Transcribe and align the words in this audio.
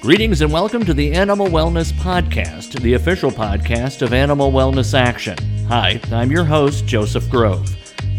Greetings 0.00 0.40
and 0.40 0.50
welcome 0.50 0.82
to 0.86 0.94
the 0.94 1.12
Animal 1.12 1.48
Wellness 1.48 1.92
Podcast, 1.92 2.80
the 2.80 2.94
official 2.94 3.30
podcast 3.30 4.00
of 4.00 4.14
Animal 4.14 4.50
Wellness 4.50 4.98
Action. 4.98 5.36
Hi, 5.66 6.00
I'm 6.10 6.30
your 6.30 6.44
host, 6.44 6.86
Joseph 6.86 7.28
Grove. 7.28 7.68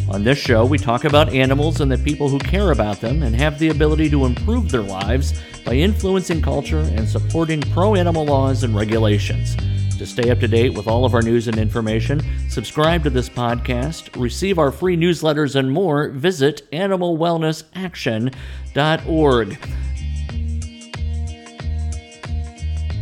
On 0.07 0.23
this 0.23 0.37
show, 0.37 0.63
we 0.63 0.77
talk 0.77 1.05
about 1.05 1.33
animals 1.33 1.81
and 1.81 1.91
the 1.91 1.97
people 1.97 2.29
who 2.29 2.37
care 2.37 2.69
about 2.69 3.01
them 3.01 3.23
and 3.23 3.35
have 3.35 3.57
the 3.57 3.69
ability 3.69 4.11
to 4.11 4.25
improve 4.25 4.69
their 4.69 4.83
lives 4.83 5.33
by 5.65 5.73
influencing 5.73 6.39
culture 6.39 6.81
and 6.81 7.09
supporting 7.09 7.61
pro 7.61 7.95
animal 7.95 8.25
laws 8.25 8.63
and 8.63 8.75
regulations. 8.75 9.55
To 9.97 10.05
stay 10.05 10.29
up 10.29 10.39
to 10.41 10.47
date 10.47 10.75
with 10.75 10.85
all 10.85 11.03
of 11.03 11.15
our 11.15 11.23
news 11.23 11.47
and 11.47 11.57
information, 11.57 12.21
subscribe 12.47 13.01
to 13.05 13.09
this 13.09 13.27
podcast, 13.27 14.21
receive 14.21 14.59
our 14.59 14.71
free 14.71 14.95
newsletters, 14.95 15.55
and 15.55 15.71
more, 15.71 16.09
visit 16.09 16.69
animalwellnessaction.org. 16.71 19.57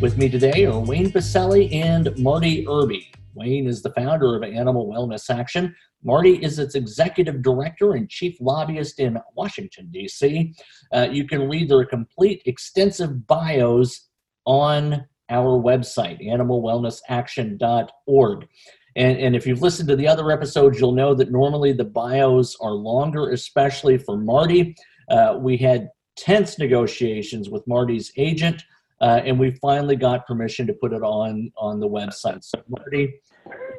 With 0.02 0.18
me 0.18 0.30
today 0.30 0.66
are 0.66 0.80
Wayne 0.80 1.12
Pacelle 1.12 1.70
and 1.74 2.18
Marty 2.18 2.66
Irby. 2.66 3.12
Wayne 3.34 3.68
is 3.68 3.82
the 3.82 3.92
founder 3.92 4.34
of 4.34 4.44
Animal 4.44 4.88
Wellness 4.88 5.30
Action. 5.30 5.76
Marty 6.06 6.36
is 6.36 6.58
its 6.58 6.74
executive 6.74 7.42
director 7.42 7.96
and 7.96 8.10
chief 8.10 8.38
lobbyist 8.40 9.02
in 9.02 9.18
Washington, 9.36 9.90
D.C. 9.92 10.54
Uh, 10.94 11.10
you 11.12 11.28
can 11.28 11.50
read 11.50 11.68
their 11.68 11.84
complete, 11.84 12.42
extensive 12.46 13.28
bios 13.28 14.08
on 14.46 15.06
our 15.30 15.62
website, 15.62 16.26
animalwellnessaction.org. 16.26 18.48
And, 18.96 19.18
and 19.18 19.36
if 19.36 19.46
you've 19.46 19.62
listened 19.62 19.90
to 19.90 19.98
the 19.98 20.08
other 20.08 20.32
episodes, 20.32 20.80
you'll 20.80 20.94
know 20.94 21.14
that 21.14 21.30
normally 21.30 21.74
the 21.74 21.84
bios 21.84 22.56
are 22.62 22.72
longer, 22.72 23.32
especially 23.32 23.98
for 23.98 24.16
Marty. 24.16 24.78
Uh, 25.10 25.40
we 25.42 25.58
had 25.58 25.90
tense 26.16 26.58
negotiations 26.58 27.50
with 27.50 27.68
Marty's 27.68 28.14
agent 28.16 28.64
uh, 29.02 29.22
and 29.24 29.40
we 29.40 29.52
finally 29.52 29.96
got 29.96 30.28
permission 30.28 30.68
to 30.68 30.74
put 30.74 30.94
it 30.94 31.02
on 31.02 31.52
on 31.58 31.80
the 31.80 31.88
website. 31.88 32.44
So 32.44 32.62
Marty, 32.68 33.22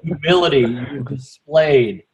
humility 0.02 0.60
you 0.60 1.04
displayed, 1.08 2.04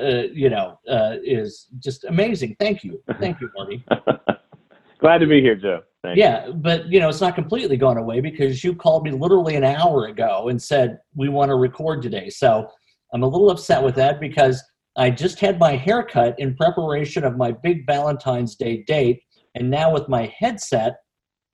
uh, 0.00 0.24
you 0.32 0.50
know, 0.50 0.78
uh, 0.88 1.16
is 1.22 1.68
just 1.78 2.04
amazing. 2.04 2.56
Thank 2.58 2.84
you, 2.84 3.02
thank 3.20 3.40
you, 3.40 3.50
Marty. 3.56 3.84
Glad 5.00 5.18
to 5.18 5.26
be 5.26 5.40
here, 5.40 5.56
Joe. 5.56 5.82
Thank 6.02 6.18
yeah, 6.18 6.46
you. 6.46 6.54
but 6.54 6.86
you 6.90 7.00
know, 7.00 7.08
it's 7.08 7.20
not 7.20 7.34
completely 7.34 7.76
gone 7.76 7.98
away 7.98 8.20
because 8.20 8.64
you 8.64 8.74
called 8.74 9.04
me 9.04 9.10
literally 9.10 9.56
an 9.56 9.64
hour 9.64 10.06
ago 10.06 10.48
and 10.48 10.60
said 10.60 10.98
we 11.14 11.28
want 11.28 11.50
to 11.50 11.56
record 11.56 12.02
today. 12.02 12.30
So 12.30 12.68
I'm 13.12 13.22
a 13.22 13.28
little 13.28 13.50
upset 13.50 13.82
with 13.82 13.94
that 13.96 14.20
because 14.20 14.62
I 14.96 15.10
just 15.10 15.40
had 15.40 15.58
my 15.58 15.76
haircut 15.76 16.38
in 16.38 16.54
preparation 16.56 17.24
of 17.24 17.36
my 17.36 17.52
big 17.52 17.86
Valentine's 17.86 18.54
Day 18.54 18.84
date, 18.86 19.22
and 19.54 19.70
now 19.70 19.92
with 19.92 20.08
my 20.08 20.32
headset 20.38 20.96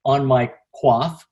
on 0.04 0.24
my 0.24 0.50
quaff, 0.72 1.26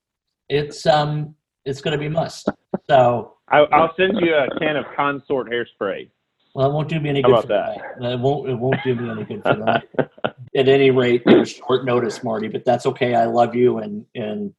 it's 0.48 0.86
um 0.86 1.34
it's 1.64 1.81
going 1.81 1.92
to 1.92 1.98
be 1.98 2.08
must. 2.08 2.48
So 2.89 3.34
I, 3.48 3.61
will 3.61 3.91
send 3.97 4.20
you 4.20 4.34
a 4.34 4.48
can 4.58 4.77
of 4.77 4.86
consort 4.97 5.50
hairspray. 5.50 6.08
Well, 6.55 6.70
it 6.70 6.72
won't 6.72 6.89
do 6.89 6.98
me 6.98 7.11
any 7.11 7.22
How 7.22 7.28
good 7.28 7.42
for 7.42 7.48
that. 7.48 7.78
It 8.00 8.19
won't. 8.19 8.48
It 8.48 8.55
won't 8.55 8.83
do 8.84 8.95
me 8.95 9.11
any 9.11 9.25
good 9.25 9.42
for 9.42 9.55
that. 9.55 9.84
At 10.56 10.69
any 10.69 10.91
rate, 10.91 11.22
there's 11.25 11.50
short 11.50 11.84
notice, 11.84 12.25
Marty, 12.25 12.48
but 12.48 12.64
that's 12.64 12.86
okay. 12.86 13.14
I 13.14 13.27
love 13.27 13.55
you, 13.55 13.78
and 13.78 14.05
and 14.14 14.53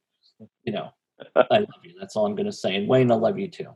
you 0.64 0.72
know, 0.72 0.90
I 1.36 1.58
love 1.58 1.68
you. 1.82 1.94
That's 1.98 2.16
all 2.16 2.26
I'm 2.26 2.34
going 2.34 2.46
to 2.46 2.52
say. 2.52 2.76
And 2.76 2.88
Wayne, 2.88 3.10
I 3.10 3.16
love 3.16 3.38
you 3.38 3.48
too. 3.48 3.66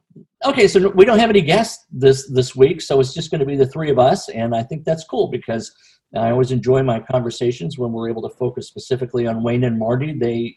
Okay, 0.44 0.68
so 0.68 0.88
we 0.90 1.04
don't 1.04 1.18
have 1.18 1.30
any 1.30 1.42
guests 1.42 1.84
this 1.90 2.30
this 2.30 2.54
week, 2.54 2.80
so 2.80 3.00
it's 3.00 3.12
just 3.12 3.30
going 3.30 3.40
to 3.40 3.46
be 3.46 3.56
the 3.56 3.66
three 3.66 3.90
of 3.90 3.98
us, 3.98 4.28
and 4.28 4.54
I 4.54 4.62
think 4.62 4.84
that's 4.84 5.04
cool 5.04 5.28
because 5.28 5.74
I 6.14 6.30
always 6.30 6.52
enjoy 6.52 6.82
my 6.82 7.00
conversations 7.00 7.78
when 7.78 7.92
we're 7.92 8.08
able 8.08 8.22
to 8.28 8.34
focus 8.36 8.68
specifically 8.68 9.26
on 9.26 9.42
Wayne 9.42 9.64
and 9.64 9.78
Marty. 9.78 10.12
They 10.12 10.56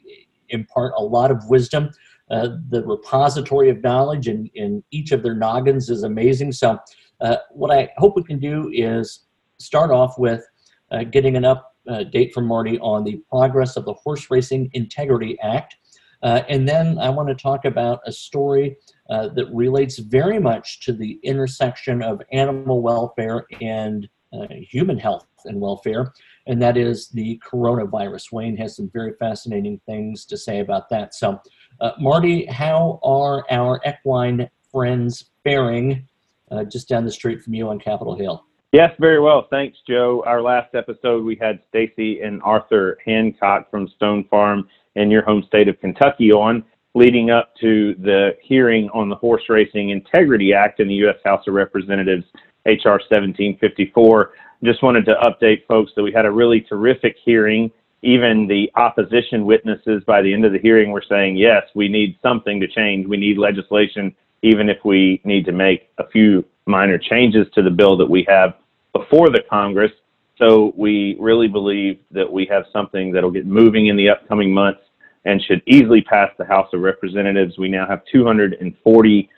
impart 0.49 0.93
a 0.97 1.03
lot 1.03 1.31
of 1.31 1.47
wisdom. 1.49 1.89
Uh, 2.29 2.49
the 2.69 2.83
repository 2.85 3.69
of 3.69 3.81
knowledge 3.81 4.27
in, 4.27 4.49
in 4.53 4.83
each 4.91 5.11
of 5.11 5.23
their 5.23 5.35
noggins 5.35 5.89
is 5.89 6.03
amazing. 6.03 6.51
So, 6.51 6.77
uh, 7.21 7.37
what 7.51 7.71
I 7.71 7.89
hope 7.97 8.15
we 8.15 8.23
can 8.23 8.39
do 8.39 8.69
is 8.73 9.25
start 9.59 9.91
off 9.91 10.19
with 10.19 10.43
uh, 10.91 11.03
getting 11.03 11.35
an 11.35 11.43
update 11.43 12.33
from 12.33 12.45
Marty 12.45 12.77
on 12.79 13.03
the 13.03 13.21
progress 13.29 13.75
of 13.75 13.85
the 13.85 13.93
Horse 13.93 14.29
Racing 14.29 14.69
Integrity 14.73 15.37
Act. 15.41 15.75
Uh, 16.23 16.41
and 16.49 16.67
then 16.67 16.97
I 16.97 17.09
want 17.09 17.29
to 17.29 17.35
talk 17.35 17.65
about 17.65 18.01
a 18.05 18.11
story 18.11 18.77
uh, 19.09 19.29
that 19.29 19.47
relates 19.53 19.99
very 19.99 20.39
much 20.39 20.79
to 20.81 20.93
the 20.93 21.19
intersection 21.23 22.01
of 22.01 22.21
animal 22.31 22.81
welfare 22.81 23.45
and 23.61 24.09
uh, 24.33 24.47
human 24.49 24.97
health 24.97 25.27
and 25.45 25.59
welfare, 25.59 26.13
and 26.47 26.61
that 26.61 26.77
is 26.77 27.09
the 27.09 27.39
coronavirus. 27.45 28.31
Wayne 28.31 28.57
has 28.57 28.75
some 28.75 28.89
very 28.89 29.13
fascinating 29.19 29.79
things 29.85 30.25
to 30.25 30.37
say 30.37 30.59
about 30.59 30.89
that. 30.89 31.13
So, 31.13 31.39
uh, 31.81 31.91
Marty, 31.99 32.45
how 32.45 32.99
are 33.03 33.45
our 33.51 33.81
equine 33.85 34.49
friends 34.71 35.31
faring 35.43 36.07
uh, 36.51 36.63
just 36.63 36.87
down 36.87 37.05
the 37.05 37.11
street 37.11 37.41
from 37.41 37.53
you 37.53 37.69
on 37.69 37.79
Capitol 37.79 38.15
Hill? 38.15 38.43
Yes, 38.71 38.91
very 38.99 39.19
well. 39.19 39.47
Thanks, 39.49 39.77
Joe. 39.87 40.23
Our 40.25 40.41
last 40.41 40.75
episode, 40.75 41.23
we 41.23 41.37
had 41.39 41.59
Stacy 41.69 42.21
and 42.21 42.41
Arthur 42.43 42.97
Hancock 43.05 43.69
from 43.71 43.87
Stone 43.95 44.25
Farm 44.25 44.67
in 44.95 45.09
your 45.09 45.23
home 45.23 45.43
state 45.47 45.67
of 45.67 45.79
Kentucky 45.79 46.31
on, 46.31 46.65
leading 46.93 47.29
up 47.29 47.55
to 47.61 47.95
the 47.95 48.31
hearing 48.41 48.89
on 48.93 49.09
the 49.09 49.15
Horse 49.15 49.43
Racing 49.47 49.91
Integrity 49.91 50.53
Act 50.53 50.79
in 50.79 50.87
the 50.87 50.95
U.S. 50.95 51.17
House 51.23 51.47
of 51.47 51.53
Representatives, 51.53 52.25
H.R. 52.65 52.93
1754 52.93 54.33
just 54.63 54.81
wanted 54.81 55.05
to 55.05 55.15
update 55.15 55.65
folks 55.67 55.91
that 55.95 56.03
we 56.03 56.11
had 56.11 56.25
a 56.25 56.31
really 56.31 56.61
terrific 56.61 57.15
hearing. 57.23 57.71
Even 58.01 58.47
the 58.47 58.71
opposition 58.75 59.45
witnesses 59.45 60.03
by 60.05 60.21
the 60.21 60.33
end 60.33 60.45
of 60.45 60.51
the 60.51 60.59
hearing 60.59 60.91
were 60.91 61.03
saying, 61.07 61.35
yes, 61.35 61.63
we 61.75 61.87
need 61.87 62.17
something 62.21 62.59
to 62.59 62.67
change. 62.67 63.07
We 63.07 63.17
need 63.17 63.37
legislation, 63.37 64.15
even 64.43 64.69
if 64.69 64.77
we 64.83 65.21
need 65.23 65.45
to 65.45 65.51
make 65.51 65.89
a 65.97 66.07
few 66.07 66.45
minor 66.65 66.97
changes 66.97 67.47
to 67.53 67.61
the 67.61 67.71
bill 67.71 67.97
that 67.97 68.09
we 68.09 68.25
have 68.27 68.55
before 68.93 69.29
the 69.29 69.41
Congress. 69.49 69.91
So 70.37 70.73
we 70.75 71.17
really 71.19 71.47
believe 71.47 71.99
that 72.11 72.31
we 72.31 72.45
have 72.45 72.65
something 72.71 73.11
that'll 73.11 73.31
get 73.31 73.47
moving 73.47 73.87
in 73.87 73.95
the 73.95 74.09
upcoming 74.09 74.53
months 74.53 74.81
and 75.25 75.41
should 75.41 75.61
easily 75.65 76.01
pass 76.01 76.29
the 76.37 76.45
House 76.45 76.69
of 76.73 76.81
Representatives. 76.81 77.57
We 77.57 77.67
now 77.67 77.87
have 77.87 78.01
240 78.11 79.29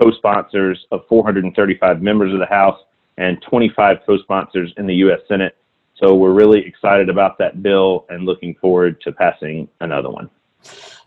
co 0.00 0.10
sponsors 0.12 0.86
of 0.90 1.02
435 1.08 2.02
members 2.02 2.32
of 2.32 2.40
the 2.40 2.46
House 2.46 2.78
and 3.18 3.40
25 3.42 3.98
co-sponsors 4.06 4.72
in 4.76 4.86
the 4.86 4.94
U.S. 4.96 5.20
Senate. 5.28 5.56
So 5.96 6.14
we're 6.14 6.32
really 6.32 6.60
excited 6.66 7.08
about 7.08 7.38
that 7.38 7.62
bill 7.62 8.06
and 8.10 8.24
looking 8.24 8.54
forward 8.56 9.00
to 9.02 9.12
passing 9.12 9.68
another 9.80 10.10
one. 10.10 10.28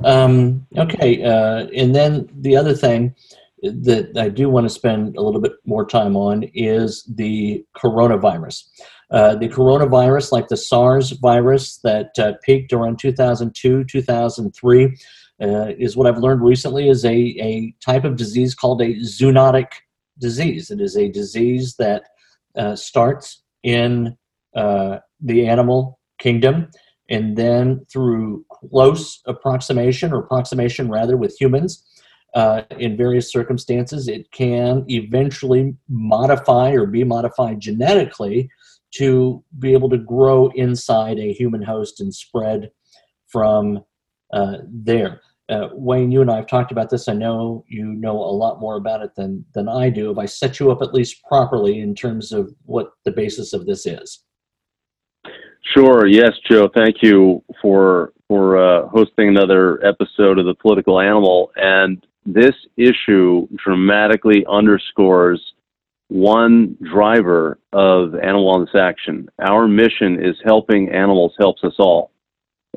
Um, 0.04 0.66
okay, 0.78 1.24
uh, 1.24 1.68
and 1.76 1.94
then 1.94 2.30
the 2.34 2.56
other 2.56 2.74
thing 2.74 3.14
that 3.62 4.18
I 4.18 4.30
do 4.30 4.50
want 4.50 4.66
to 4.66 4.70
spend 4.70 5.18
a 5.18 5.22
little 5.22 5.42
bit 5.42 5.54
more 5.66 5.86
time 5.86 6.16
on 6.16 6.44
is 6.54 7.04
the 7.04 7.64
coronavirus. 7.76 8.64
Uh, 9.12 9.36
the 9.36 9.50
coronavirus, 9.50 10.32
like 10.32 10.48
the 10.48 10.58
SARS 10.58 11.12
virus 11.12 11.78
that 11.78 12.12
uh, 12.20 12.34
peaked 12.44 12.74
around 12.74 13.00
2002, 13.00 13.84
2003, 13.84 14.98
uh, 15.42 15.72
is 15.78 15.98
what 15.98 16.08
I've 16.08 16.20
learned 16.20 16.42
recently 16.42 16.90
is 16.90 17.06
a, 17.06 17.12
a 17.12 17.74
type 17.84 18.04
of 18.04 18.18
disease 18.18 18.54
called 18.54 18.82
a 18.82 18.96
zoonotic 18.96 19.68
disease. 20.20 20.72
It 20.72 20.82
is 20.82 20.96
a 20.98 21.10
disease 21.10 21.76
that 21.78 22.04
uh, 22.56 22.76
starts 22.76 23.44
in 23.64 24.18
uh, 24.56 24.98
the 25.22 25.48
animal 25.48 26.00
kingdom 26.20 26.70
and 27.10 27.38
then 27.38 27.86
through 27.92 28.46
close 28.52 29.22
approximation 29.26 30.14
or 30.14 30.20
approximation 30.20 30.90
rather 30.90 31.18
with 31.18 31.36
humans 31.40 31.86
uh, 32.36 32.62
in 32.78 32.96
various 32.96 33.32
circumstances 33.32 34.08
it 34.08 34.32
can 34.32 34.86
eventually 34.88 35.76
modify 35.88 36.72
or 36.72 36.86
be 36.86 37.04
modified 37.04 37.60
genetically 37.60 38.50
to 38.92 39.44
be 39.60 39.74
able 39.74 39.90
to 39.90 39.98
grow 39.98 40.48
inside 40.56 41.20
a 41.20 41.34
human 41.34 41.62
host 41.62 42.00
and 42.02 42.14
spread 42.14 42.72
from 43.28 43.84
uh, 44.34 44.58
there 44.68 45.22
uh, 45.50 45.70
Wayne, 45.74 46.12
you 46.12 46.22
and 46.22 46.30
I 46.30 46.38
have 46.38 46.48
talked 46.48 46.72
about 46.72 46.90
this. 46.90 47.08
I 47.08 47.14
know 47.14 47.66
you 47.68 47.86
know 47.86 48.16
a 48.16 48.32
lot 48.32 48.60
more 48.60 48.76
about 48.78 49.02
it 49.02 49.16
than 49.16 49.46
than 49.54 49.68
I 49.68 49.90
do. 49.90 50.12
If 50.12 50.18
I 50.18 50.26
set 50.26 50.60
you 50.60 50.72
up 50.72 50.82
at 50.82 50.94
least 50.94 51.24
properly 51.28 51.80
in 51.80 51.96
terms 51.96 52.32
of 52.32 52.54
what 52.66 52.92
the 53.06 53.12
basis 53.12 53.54
of 53.54 53.66
this 53.66 53.86
is. 53.86 54.24
Sure. 55.74 56.08
Yes, 56.08 56.32
Joe. 56.50 56.70
Thank 56.74 56.98
you 57.02 57.44
for 57.62 58.14
for 58.28 58.58
uh, 58.58 58.88
hosting 58.90 59.28
another 59.28 59.84
episode 59.86 60.38
of 60.40 60.46
the 60.46 60.54
Political 60.54 61.00
Animal. 61.00 61.52
And 61.56 62.06
this 62.26 62.56
issue 62.78 63.48
dramatically 63.64 64.46
underscores 64.48 65.42
one 66.10 66.78
driver 66.92 67.60
of 67.74 68.16
animal 68.16 68.54
wellness 68.54 68.76
action. 68.80 69.30
Our 69.40 69.68
mission 69.68 70.24
is 70.24 70.36
helping 70.44 70.90
animals 70.90 71.34
helps 71.40 71.64
us 71.64 71.74
all. 71.80 72.12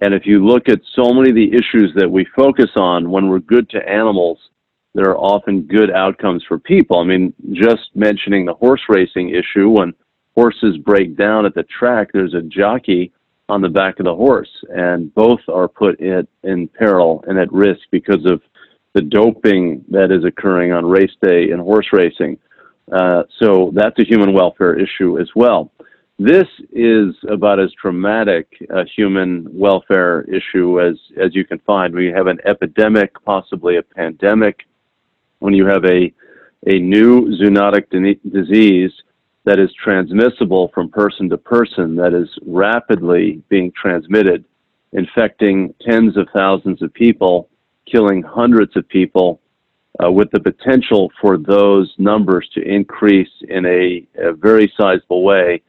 And 0.01 0.15
if 0.15 0.27
you 0.27 0.45
look 0.45 0.69
at 0.69 0.81
so 0.95 1.13
many 1.13 1.31
of 1.31 1.37
the 1.37 1.53
issues 1.53 1.93
that 1.97 2.11
we 2.11 2.27
focus 2.35 2.71
on 2.77 3.11
when 3.11 3.29
we're 3.29 3.41
good 3.41 3.69
to 3.71 3.89
animals, 3.89 4.39
there 4.95 5.11
are 5.11 5.19
often 5.19 5.63
good 5.63 5.91
outcomes 5.91 6.45
for 6.47 6.59
people. 6.59 6.99
I 6.99 7.05
mean, 7.05 7.33
just 7.53 7.91
mentioning 7.95 8.45
the 8.45 8.55
horse 8.55 8.83
racing 8.89 9.31
issue, 9.31 9.69
when 9.69 9.95
horses 10.35 10.77
break 10.79 11.17
down 11.17 11.47
at 11.47 11.55
the 11.55 11.65
track, 11.65 12.09
there's 12.13 12.35
a 12.35 12.43
jockey 12.43 13.13
on 13.49 13.61
the 13.61 13.69
back 13.69 13.99
of 13.99 14.07
the 14.07 14.15
horse, 14.15 14.51
and 14.75 15.15
both 15.15 15.41
are 15.49 15.69
put 15.69 16.01
in, 16.01 16.27
in 16.43 16.69
peril 16.69 17.23
and 17.27 17.39
at 17.39 17.53
risk 17.53 17.81
because 17.91 18.25
of 18.25 18.41
the 18.95 19.03
doping 19.03 19.85
that 19.89 20.11
is 20.11 20.25
occurring 20.25 20.73
on 20.73 20.87
race 20.87 21.13
day 21.23 21.51
in 21.51 21.59
horse 21.59 21.89
racing. 21.93 22.39
Uh, 22.91 23.23
so 23.39 23.71
that's 23.75 23.99
a 23.99 24.05
human 24.05 24.33
welfare 24.33 24.79
issue 24.79 25.19
as 25.19 25.29
well. 25.35 25.71
This 26.25 26.47
is 26.71 27.17
about 27.29 27.59
as 27.59 27.73
dramatic 27.73 28.47
a 28.71 28.85
human 28.85 29.49
welfare 29.51 30.23
issue 30.31 30.81
as, 30.81 30.95
as 31.21 31.35
you 31.35 31.45
can 31.45 31.59
find. 31.67 31.93
We 31.93 32.13
have 32.13 32.29
an 32.29 32.39
epidemic, 32.45 33.11
possibly 33.25 33.77
a 33.77 33.83
pandemic, 33.83 34.61
when 35.41 35.53
you 35.53 35.67
have 35.67 35.85
a, 35.85 36.15
a 36.69 36.79
new 36.79 37.37
zoonotic 37.41 37.91
disease 38.31 38.93
that 39.47 39.59
is 39.59 39.75
transmissible 39.83 40.71
from 40.73 40.91
person 40.91 41.29
to 41.31 41.37
person, 41.37 41.97
that 41.97 42.15
is 42.15 42.29
rapidly 42.47 43.43
being 43.49 43.73
transmitted, 43.73 44.45
infecting 44.93 45.75
tens 45.81 46.17
of 46.17 46.29
thousands 46.33 46.83
of 46.83 46.95
people, 46.95 47.49
killing 47.91 48.23
hundreds 48.23 48.77
of 48.77 48.89
people, 48.89 49.41
uh, 50.01 50.09
with 50.09 50.31
the 50.31 50.39
potential 50.39 51.11
for 51.21 51.37
those 51.37 51.93
numbers 51.99 52.49
to 52.55 52.63
increase 52.63 53.33
in 53.49 53.67
a, 53.67 54.07
a 54.19 54.33
very 54.35 54.73
sizable 54.79 55.25
way. 55.25 55.61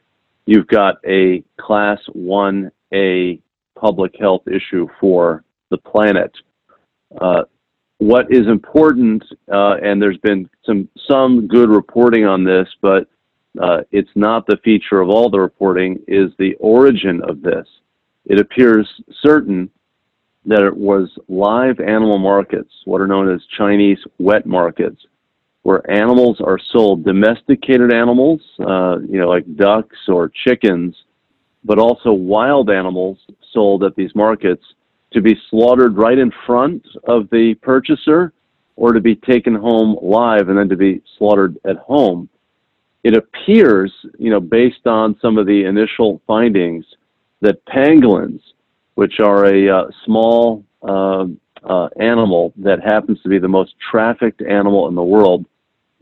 You've 0.46 0.66
got 0.66 0.96
a 1.06 1.42
class 1.58 1.98
1A 2.14 3.40
public 3.78 4.14
health 4.18 4.42
issue 4.46 4.88
for 5.00 5.44
the 5.70 5.78
planet. 5.78 6.32
Uh, 7.20 7.44
what 7.98 8.26
is 8.30 8.46
important, 8.46 9.22
uh, 9.52 9.76
and 9.82 10.02
there's 10.02 10.18
been 10.18 10.48
some 10.66 10.88
some 11.08 11.46
good 11.46 11.70
reporting 11.70 12.24
on 12.24 12.44
this, 12.44 12.68
but 12.82 13.08
uh, 13.60 13.82
it's 13.92 14.10
not 14.14 14.46
the 14.46 14.58
feature 14.64 15.00
of 15.00 15.08
all 15.08 15.30
the 15.30 15.38
reporting, 15.38 16.02
is 16.08 16.30
the 16.38 16.54
origin 16.54 17.22
of 17.22 17.40
this. 17.40 17.66
It 18.26 18.40
appears 18.40 18.88
certain 19.22 19.70
that 20.46 20.62
it 20.62 20.76
was 20.76 21.08
live 21.28 21.80
animal 21.80 22.18
markets, 22.18 22.70
what 22.84 23.00
are 23.00 23.06
known 23.06 23.32
as 23.32 23.40
Chinese 23.56 23.98
wet 24.18 24.44
markets, 24.44 25.00
where 25.64 25.90
animals 25.90 26.40
are 26.40 26.58
sold, 26.72 27.04
domesticated 27.04 27.92
animals, 27.92 28.40
uh, 28.60 28.98
you 29.00 29.18
know, 29.18 29.28
like 29.28 29.44
ducks 29.56 29.96
or 30.08 30.28
chickens, 30.28 30.94
but 31.64 31.78
also 31.78 32.12
wild 32.12 32.70
animals 32.70 33.18
sold 33.50 33.82
at 33.82 33.96
these 33.96 34.14
markets 34.14 34.62
to 35.12 35.22
be 35.22 35.34
slaughtered 35.48 35.96
right 35.96 36.18
in 36.18 36.30
front 36.46 36.86
of 37.04 37.30
the 37.30 37.54
purchaser 37.62 38.32
or 38.76 38.92
to 38.92 39.00
be 39.00 39.16
taken 39.16 39.54
home 39.54 39.96
live 40.02 40.48
and 40.50 40.58
then 40.58 40.68
to 40.68 40.76
be 40.76 41.02
slaughtered 41.16 41.56
at 41.64 41.76
home. 41.76 42.28
It 43.02 43.16
appears, 43.16 43.90
you 44.18 44.30
know, 44.30 44.40
based 44.40 44.86
on 44.86 45.16
some 45.22 45.38
of 45.38 45.46
the 45.46 45.64
initial 45.64 46.20
findings, 46.26 46.84
that 47.40 47.64
pangolins, 47.66 48.40
which 48.96 49.20
are 49.20 49.46
a 49.46 49.68
uh, 49.68 49.84
small 50.04 50.64
uh, 50.82 51.26
uh, 51.62 51.88
animal 51.98 52.52
that 52.56 52.80
happens 52.82 53.20
to 53.22 53.28
be 53.28 53.38
the 53.38 53.48
most 53.48 53.74
trafficked 53.90 54.42
animal 54.42 54.88
in 54.88 54.94
the 54.94 55.02
world, 55.02 55.46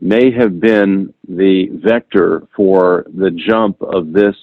may 0.03 0.29
have 0.31 0.59
been 0.59 1.13
the 1.29 1.69
vector 1.81 2.45
for 2.53 3.05
the 3.15 3.31
jump 3.31 3.81
of 3.81 4.11
this 4.11 4.35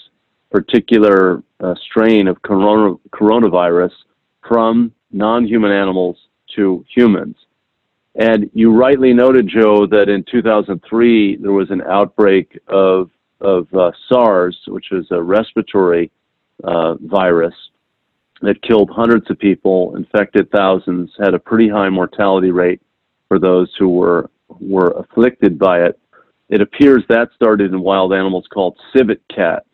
particular 0.51 1.43
uh, 1.61 1.75
strain 1.85 2.29
of 2.29 2.41
corona- 2.41 2.97
coronavirus 3.13 3.93
from 4.49 4.91
non 5.13 5.47
human 5.47 5.71
animals 5.71 6.17
to 6.57 6.83
humans. 6.93 7.37
And 8.15 8.51
you 8.55 8.75
rightly 8.75 9.13
noted, 9.13 9.49
Joe, 9.49 9.87
that 9.87 10.09
in 10.09 10.25
2003 10.33 11.37
there 11.37 11.53
was 11.53 11.71
an 11.71 11.83
outbreak 11.83 12.59
of 12.67 13.11
of 13.43 13.67
uh, 13.75 13.91
SARS, 14.09 14.59
which 14.67 14.93
is 14.93 15.07
a 15.11 15.23
respiratory 15.23 16.11
uh, 16.65 16.95
virus 16.95 17.55
that 18.43 18.63
killed 18.63 18.91
hundreds 18.91 19.31
of 19.31 19.39
people, 19.39 19.95
infected 19.97 20.51
thousands, 20.51 21.11
had 21.19 21.35
a 21.35 21.39
pretty 21.39 21.69
high 21.69 21.91
mortality 21.91 22.51
rate 22.51 22.81
for 23.29 23.39
those 23.39 23.71
who 23.79 23.89
were 23.89 24.31
were 24.59 24.91
afflicted 24.99 25.59
by 25.59 25.83
it. 25.83 25.99
It 26.49 26.61
appears 26.61 27.05
that 27.09 27.31
started 27.35 27.73
in 27.73 27.81
wild 27.81 28.13
animals 28.13 28.47
called 28.53 28.77
civet 28.95 29.23
cats. 29.35 29.67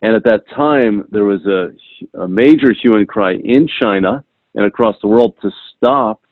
And 0.00 0.14
at 0.14 0.24
that 0.24 0.48
time, 0.54 1.06
there 1.10 1.24
was 1.24 1.44
a, 1.46 1.72
a 2.18 2.28
major 2.28 2.72
hue 2.72 2.94
and 2.94 3.08
cry 3.08 3.34
in 3.34 3.68
China 3.80 4.24
and 4.54 4.64
across 4.64 4.96
the 5.02 5.08
world 5.08 5.34
to 5.42 5.50
stop 5.76 6.22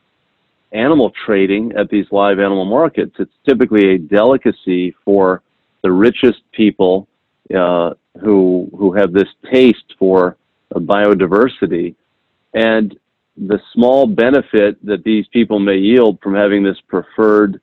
animal 0.72 1.12
trading 1.24 1.72
at 1.76 1.88
these 1.88 2.06
live 2.10 2.38
animal 2.38 2.64
markets. 2.64 3.14
It's 3.18 3.32
typically 3.48 3.94
a 3.94 3.98
delicacy 3.98 4.94
for 5.04 5.42
the 5.82 5.92
richest 5.92 6.40
people 6.52 7.08
uh, 7.56 7.94
who 8.20 8.68
who 8.76 8.92
have 8.94 9.12
this 9.12 9.28
taste 9.52 9.94
for 9.98 10.36
biodiversity, 10.74 11.94
and 12.54 12.98
the 13.36 13.60
small 13.72 14.06
benefit 14.06 14.84
that 14.84 15.04
these 15.04 15.26
people 15.28 15.58
may 15.58 15.76
yield 15.76 16.18
from 16.22 16.34
having 16.34 16.62
this 16.62 16.78
preferred 16.88 17.60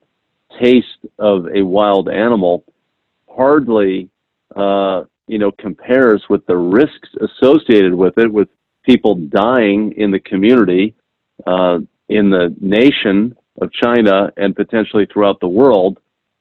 taste 0.62 0.88
of 1.20 1.48
a 1.54 1.64
wild 1.64 2.10
animal 2.10 2.64
hardly 3.28 4.10
uh, 4.56 5.04
you 5.28 5.40
know 5.40 5.52
compares 5.52 6.24
with 6.30 6.46
the 6.46 6.56
risks 6.56 7.10
associated 7.22 7.94
with 7.94 8.18
it 8.18 8.32
with 8.32 8.50
people 8.84 9.16
dying 9.16 9.94
in 9.98 10.12
the 10.12 10.20
community 10.20 10.96
uh, 11.48 11.80
in 12.10 12.30
the 12.30 12.56
nation 12.60 13.36
of 13.62 13.72
China 13.72 14.32
and 14.38 14.56
potentially 14.56 15.08
throughout 15.12 15.40
the 15.40 15.48
world 15.48 16.00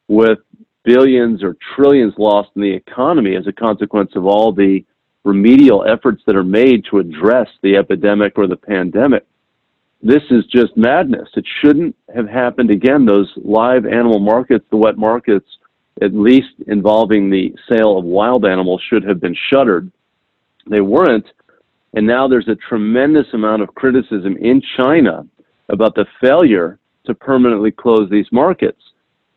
with 0.08 0.38
billions 0.84 1.42
or 1.42 1.56
trillions 1.74 2.14
lost 2.18 2.50
in 2.56 2.62
the 2.62 2.72
economy 2.72 3.36
as 3.36 3.46
a 3.46 3.52
consequence 3.52 4.10
of 4.16 4.26
all 4.26 4.52
the 4.52 4.84
remedial 5.24 5.84
efforts 5.86 6.22
that 6.26 6.36
are 6.36 6.44
made 6.44 6.84
to 6.90 6.98
address 6.98 7.48
the 7.62 7.76
epidemic 7.76 8.32
or 8.36 8.46
the 8.46 8.56
pandemic. 8.56 9.24
This 10.02 10.22
is 10.30 10.44
just 10.46 10.76
madness. 10.76 11.28
It 11.36 11.46
shouldn't 11.60 11.94
have 12.14 12.28
happened 12.28 12.70
again. 12.70 13.06
Those 13.06 13.32
live 13.36 13.86
animal 13.86 14.18
markets, 14.18 14.64
the 14.70 14.76
wet 14.76 14.98
markets, 14.98 15.46
at 16.02 16.12
least 16.12 16.54
involving 16.66 17.30
the 17.30 17.54
sale 17.70 17.96
of 17.98 18.04
wild 18.04 18.44
animals, 18.44 18.82
should 18.88 19.04
have 19.04 19.20
been 19.20 19.36
shuttered. 19.50 19.90
They 20.68 20.80
weren't. 20.80 21.26
And 21.94 22.04
now 22.04 22.26
there's 22.26 22.48
a 22.48 22.56
tremendous 22.56 23.26
amount 23.32 23.62
of 23.62 23.74
criticism 23.76 24.36
in 24.38 24.60
China 24.76 25.24
about 25.68 25.94
the 25.94 26.06
failure 26.20 26.78
to 27.04 27.14
permanently 27.14 27.70
close 27.70 28.10
these 28.10 28.26
markets 28.32 28.80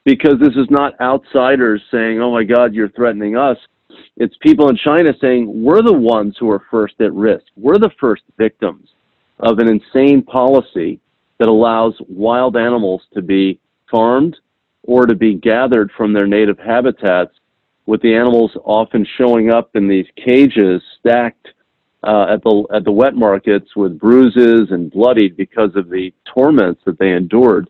because 0.03 0.39
this 0.39 0.55
is 0.55 0.67
not 0.69 0.99
outsiders 0.99 1.81
saying, 1.91 2.21
oh 2.21 2.31
my 2.31 2.43
God, 2.43 2.73
you're 2.73 2.89
threatening 2.89 3.37
us. 3.37 3.57
It's 4.17 4.35
people 4.41 4.69
in 4.69 4.77
China 4.77 5.13
saying, 5.21 5.63
we're 5.63 5.81
the 5.81 5.93
ones 5.93 6.37
who 6.39 6.49
are 6.49 6.63
first 6.71 6.95
at 7.01 7.13
risk. 7.13 7.45
We're 7.55 7.77
the 7.77 7.91
first 7.99 8.23
victims 8.37 8.89
of 9.39 9.59
an 9.59 9.67
insane 9.67 10.21
policy 10.21 10.99
that 11.37 11.47
allows 11.47 11.93
wild 12.07 12.55
animals 12.55 13.01
to 13.13 13.21
be 13.21 13.59
farmed 13.91 14.37
or 14.83 15.05
to 15.05 15.15
be 15.15 15.33
gathered 15.33 15.91
from 15.97 16.13
their 16.13 16.27
native 16.27 16.59
habitats, 16.59 17.33
with 17.85 18.01
the 18.01 18.15
animals 18.15 18.51
often 18.63 19.05
showing 19.17 19.51
up 19.51 19.75
in 19.75 19.87
these 19.87 20.07
cages 20.15 20.81
stacked 20.99 21.47
uh, 22.03 22.27
at 22.29 22.43
the 22.43 22.65
at 22.73 22.83
the 22.83 22.91
wet 22.91 23.15
markets 23.15 23.75
with 23.75 23.99
bruises 23.99 24.69
and 24.71 24.91
bloodied 24.91 25.35
because 25.35 25.75
of 25.75 25.89
the 25.89 26.13
torments 26.31 26.81
that 26.85 26.99
they 26.99 27.11
endured 27.11 27.69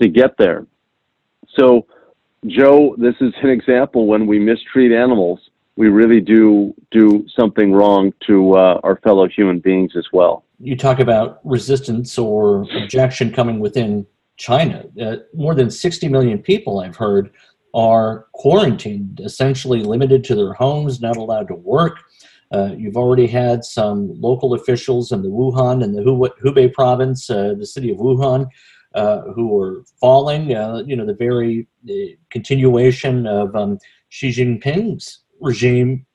to 0.00 0.08
get 0.08 0.36
there. 0.38 0.66
So, 1.58 1.86
Joe, 2.46 2.94
this 2.96 3.14
is 3.20 3.32
an 3.42 3.50
example 3.50 4.06
when 4.06 4.26
we 4.26 4.38
mistreat 4.38 4.92
animals, 4.92 5.40
we 5.76 5.88
really 5.88 6.20
do 6.20 6.74
do 6.90 7.26
something 7.38 7.72
wrong 7.72 8.12
to 8.26 8.54
uh, 8.54 8.80
our 8.82 8.96
fellow 8.96 9.28
human 9.28 9.58
beings 9.58 9.92
as 9.96 10.06
well. 10.12 10.44
You 10.62 10.76
talk 10.76 11.00
about 11.00 11.40
resistance 11.44 12.18
or 12.18 12.66
objection 12.82 13.32
coming 13.32 13.58
within 13.60 14.06
China. 14.36 14.84
Uh, 15.00 15.16
more 15.34 15.54
than 15.54 15.70
60 15.70 16.08
million 16.08 16.38
people, 16.38 16.80
I've 16.80 16.96
heard, 16.96 17.30
are 17.74 18.26
quarantined, 18.32 19.20
essentially 19.24 19.82
limited 19.82 20.24
to 20.24 20.34
their 20.34 20.52
homes, 20.52 21.00
not 21.00 21.16
allowed 21.16 21.48
to 21.48 21.54
work 21.54 21.98
uh, 22.52 22.74
you've 22.76 22.96
already 22.96 23.26
had 23.26 23.64
some 23.64 24.12
local 24.20 24.52
officials 24.54 25.10
in 25.10 25.22
the 25.22 25.28
Wuhan 25.28 25.82
and 25.82 25.96
the 25.96 26.02
Hubei 26.02 26.72
province, 26.72 27.30
uh, 27.30 27.54
the 27.58 27.66
city 27.66 27.90
of 27.90 27.96
Wuhan, 27.96 28.46
uh, 28.94 29.22
who 29.34 29.58
are 29.58 29.84
falling. 29.98 30.54
Uh, 30.54 30.82
you 30.86 30.94
know, 30.94 31.06
the 31.06 31.14
very 31.14 31.66
continuation 32.30 33.26
of 33.26 33.56
um, 33.56 33.78
Xi 34.10 34.28
Jinping's 34.30 35.20
regime 35.40 36.06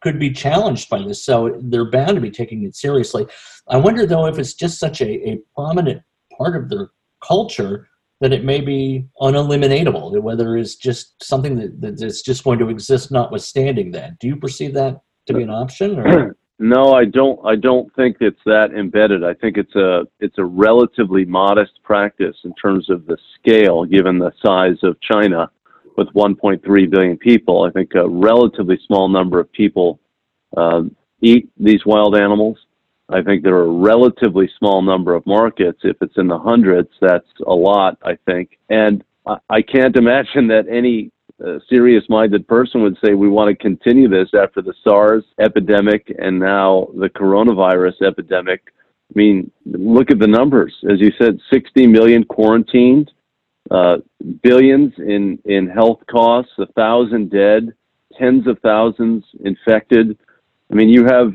could 0.00 0.18
be 0.18 0.30
challenged 0.30 0.88
by 0.88 1.02
this. 1.02 1.24
So 1.24 1.58
they're 1.62 1.90
bound 1.90 2.14
to 2.14 2.20
be 2.20 2.30
taking 2.30 2.64
it 2.64 2.74
seriously. 2.74 3.26
I 3.68 3.76
wonder, 3.76 4.06
though, 4.06 4.26
if 4.26 4.38
it's 4.38 4.54
just 4.54 4.78
such 4.78 5.00
a, 5.00 5.28
a 5.28 5.40
prominent 5.54 6.02
part 6.36 6.56
of 6.56 6.68
their 6.68 6.90
culture 7.22 7.88
that 8.20 8.32
it 8.32 8.44
may 8.44 8.60
be 8.60 9.06
uneliminatable, 9.20 10.20
whether 10.20 10.56
it's 10.56 10.74
just 10.74 11.22
something 11.22 11.56
that, 11.56 11.96
that's 11.98 12.20
just 12.22 12.44
going 12.44 12.58
to 12.58 12.68
exist 12.68 13.10
notwithstanding 13.10 13.90
that. 13.92 14.18
Do 14.18 14.26
you 14.26 14.36
perceive 14.36 14.74
that? 14.74 15.00
to 15.26 15.34
be 15.34 15.42
an 15.42 15.50
option? 15.50 15.98
Or? 15.98 16.36
no, 16.58 16.92
I 16.92 17.04
don't. 17.04 17.40
I 17.44 17.56
don't 17.56 17.94
think 17.94 18.18
it's 18.20 18.40
that 18.46 18.72
embedded. 18.72 19.24
I 19.24 19.34
think 19.34 19.56
it's 19.56 19.74
a 19.74 20.06
it's 20.20 20.38
a 20.38 20.44
relatively 20.44 21.24
modest 21.24 21.72
practice 21.82 22.36
in 22.44 22.54
terms 22.54 22.90
of 22.90 23.06
the 23.06 23.16
scale, 23.38 23.84
given 23.84 24.18
the 24.18 24.32
size 24.44 24.78
of 24.82 25.00
China, 25.00 25.50
with 26.00 26.08
1.3 26.14 26.90
billion 26.90 27.18
people. 27.18 27.64
I 27.64 27.70
think 27.70 27.94
a 27.94 28.08
relatively 28.08 28.80
small 28.86 29.06
number 29.08 29.38
of 29.38 29.52
people 29.52 30.00
uh, 30.56 30.84
eat 31.20 31.50
these 31.58 31.84
wild 31.84 32.16
animals. 32.16 32.56
I 33.10 33.20
think 33.22 33.42
there 33.42 33.56
are 33.56 33.66
a 33.66 33.70
relatively 33.70 34.48
small 34.58 34.80
number 34.80 35.14
of 35.14 35.26
markets. 35.26 35.80
If 35.82 35.98
it's 36.00 36.16
in 36.16 36.26
the 36.26 36.38
hundreds, 36.38 36.88
that's 37.02 37.26
a 37.46 37.54
lot, 37.54 37.98
I 38.02 38.16
think. 38.24 38.58
And 38.70 39.04
I 39.26 39.60
can't 39.60 39.94
imagine 39.94 40.48
that 40.48 40.68
any 40.70 41.10
uh, 41.44 41.58
serious 41.68 42.04
minded 42.08 42.48
person 42.48 42.82
would 42.82 42.96
say 43.04 43.12
we 43.12 43.28
want 43.28 43.50
to 43.50 43.62
continue 43.62 44.08
this 44.08 44.30
after 44.32 44.62
the 44.62 44.74
SARS 44.82 45.24
epidemic 45.38 46.10
and 46.18 46.38
now 46.38 46.88
the 46.94 47.10
coronavirus 47.10 48.00
epidemic. 48.06 48.62
I 48.68 49.12
mean, 49.14 49.50
look 49.66 50.10
at 50.10 50.18
the 50.18 50.26
numbers. 50.26 50.74
As 50.90 50.98
you 50.98 51.12
said, 51.20 51.38
60 51.52 51.86
million 51.88 52.24
quarantined, 52.24 53.10
uh, 53.70 53.98
billions 54.42 54.92
in, 54.98 55.38
in 55.44 55.68
health 55.68 56.00
costs, 56.10 56.52
a 56.58 56.66
thousand 56.72 57.30
dead, 57.30 57.72
tens 58.18 58.46
of 58.46 58.58
thousands 58.60 59.24
infected. 59.44 60.18
I 60.70 60.74
mean, 60.74 60.88
you 60.88 61.04
have 61.04 61.34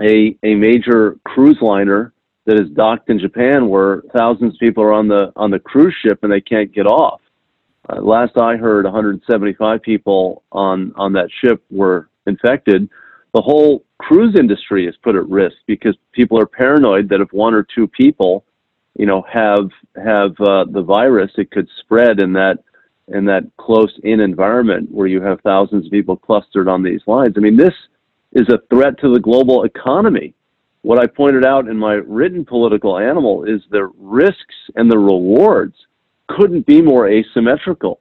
a, 0.00 0.36
a 0.42 0.54
major 0.54 1.18
cruise 1.24 1.58
liner 1.60 2.12
that 2.46 2.60
is 2.60 2.70
docked 2.70 3.10
in 3.10 3.18
Japan 3.18 3.68
where 3.68 4.02
thousands 4.16 4.54
of 4.54 4.60
people 4.60 4.82
are 4.82 4.92
on 4.92 5.08
the 5.08 5.32
on 5.36 5.50
the 5.50 5.58
cruise 5.58 5.94
ship 6.04 6.20
and 6.22 6.32
they 6.32 6.40
can't 6.40 6.72
get 6.72 6.86
off. 6.86 7.20
Uh, 7.88 8.00
last 8.00 8.36
I 8.36 8.56
heard, 8.56 8.84
175 8.84 9.82
people 9.82 10.42
on 10.52 10.92
on 10.96 11.12
that 11.14 11.28
ship 11.42 11.62
were 11.70 12.08
infected. 12.26 12.88
The 13.34 13.42
whole 13.42 13.84
cruise 13.98 14.36
industry 14.38 14.86
is 14.86 14.94
put 15.02 15.16
at 15.16 15.28
risk 15.28 15.56
because 15.66 15.96
people 16.12 16.38
are 16.38 16.46
paranoid 16.46 17.08
that 17.08 17.20
if 17.20 17.32
one 17.32 17.54
or 17.54 17.66
two 17.74 17.88
people, 17.88 18.44
you 18.96 19.06
know, 19.06 19.22
have 19.30 19.70
have 19.96 20.32
uh, 20.40 20.64
the 20.70 20.84
virus, 20.86 21.30
it 21.36 21.50
could 21.50 21.68
spread 21.80 22.20
in 22.20 22.32
that 22.34 22.58
in 23.08 23.24
that 23.26 23.44
close 23.58 23.92
in 24.02 24.20
environment 24.20 24.90
where 24.90 25.06
you 25.06 25.20
have 25.20 25.40
thousands 25.42 25.86
of 25.86 25.92
people 25.92 26.16
clustered 26.16 26.68
on 26.68 26.82
these 26.82 27.02
lines. 27.06 27.34
I 27.36 27.40
mean, 27.40 27.56
this 27.56 27.74
is 28.32 28.48
a 28.48 28.60
threat 28.70 28.98
to 29.00 29.12
the 29.12 29.20
global 29.20 29.64
economy. 29.64 30.34
What 30.82 30.98
I 30.98 31.06
pointed 31.06 31.44
out 31.44 31.68
in 31.68 31.78
my 31.78 31.94
written 31.94 32.44
political 32.44 32.98
animal 32.98 33.44
is 33.44 33.62
the 33.70 33.90
risks 33.98 34.54
and 34.76 34.90
the 34.90 34.98
rewards 34.98 35.74
couldn't 36.28 36.66
be 36.66 36.82
more 36.82 37.08
asymmetrical. 37.08 38.00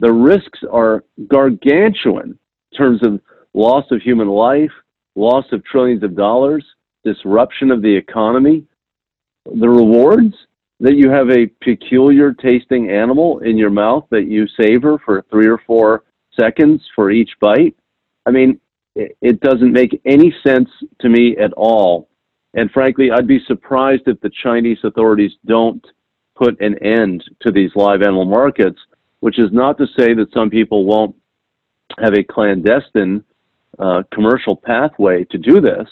The 0.00 0.12
risks 0.12 0.60
are 0.70 1.04
gargantuan 1.28 2.38
in 2.72 2.78
terms 2.78 3.04
of 3.06 3.20
loss 3.54 3.84
of 3.90 4.00
human 4.00 4.28
life, 4.28 4.72
loss 5.14 5.44
of 5.52 5.64
trillions 5.64 6.02
of 6.02 6.16
dollars, 6.16 6.64
disruption 7.04 7.70
of 7.70 7.82
the 7.82 7.94
economy. 7.94 8.64
The 9.46 9.68
rewards 9.68 10.34
that 10.80 10.96
you 10.96 11.10
have 11.10 11.30
a 11.30 11.46
peculiar 11.62 12.32
tasting 12.32 12.90
animal 12.90 13.40
in 13.40 13.56
your 13.56 13.70
mouth 13.70 14.06
that 14.10 14.26
you 14.26 14.46
savor 14.60 14.98
for 15.04 15.24
three 15.30 15.46
or 15.46 15.58
four 15.66 16.04
seconds 16.38 16.82
for 16.94 17.10
each 17.10 17.30
bite. 17.40 17.76
I 18.26 18.30
mean, 18.30 18.60
it 18.94 19.40
doesn't 19.40 19.72
make 19.72 20.00
any 20.04 20.34
sense 20.44 20.68
to 21.00 21.08
me 21.08 21.36
at 21.36 21.52
all. 21.54 22.08
And 22.54 22.70
frankly, 22.70 23.10
I'd 23.10 23.28
be 23.28 23.40
surprised 23.46 24.02
if 24.06 24.20
the 24.20 24.30
Chinese 24.42 24.78
authorities 24.82 25.32
don't 25.46 25.84
put 26.34 26.60
an 26.60 26.82
end 26.82 27.22
to 27.42 27.52
these 27.52 27.70
live 27.76 28.02
animal 28.02 28.24
markets, 28.24 28.78
which 29.20 29.38
is 29.38 29.52
not 29.52 29.78
to 29.78 29.86
say 29.98 30.14
that 30.14 30.32
some 30.32 30.50
people 30.50 30.84
won't 30.84 31.14
have 31.98 32.14
a 32.14 32.24
clandestine 32.24 33.22
uh, 33.78 34.02
commercial 34.12 34.56
pathway 34.56 35.24
to 35.24 35.38
do 35.38 35.60
this, 35.60 35.88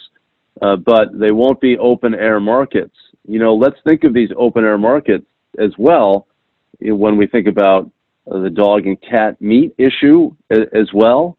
uh, 0.62 0.76
but 0.76 1.18
they 1.18 1.30
won't 1.30 1.60
be 1.60 1.78
open 1.78 2.14
air 2.14 2.40
markets. 2.40 2.96
You 3.28 3.38
know, 3.38 3.54
let's 3.54 3.76
think 3.86 4.04
of 4.04 4.14
these 4.14 4.30
open 4.38 4.64
air 4.64 4.78
markets 4.78 5.26
as 5.58 5.70
well 5.76 6.26
when 6.80 7.18
we 7.18 7.26
think 7.26 7.46
about 7.46 7.90
uh, 8.30 8.38
the 8.38 8.48
dog 8.48 8.86
and 8.86 8.98
cat 9.02 9.38
meat 9.40 9.74
issue 9.76 10.34
as 10.50 10.88
well, 10.94 11.36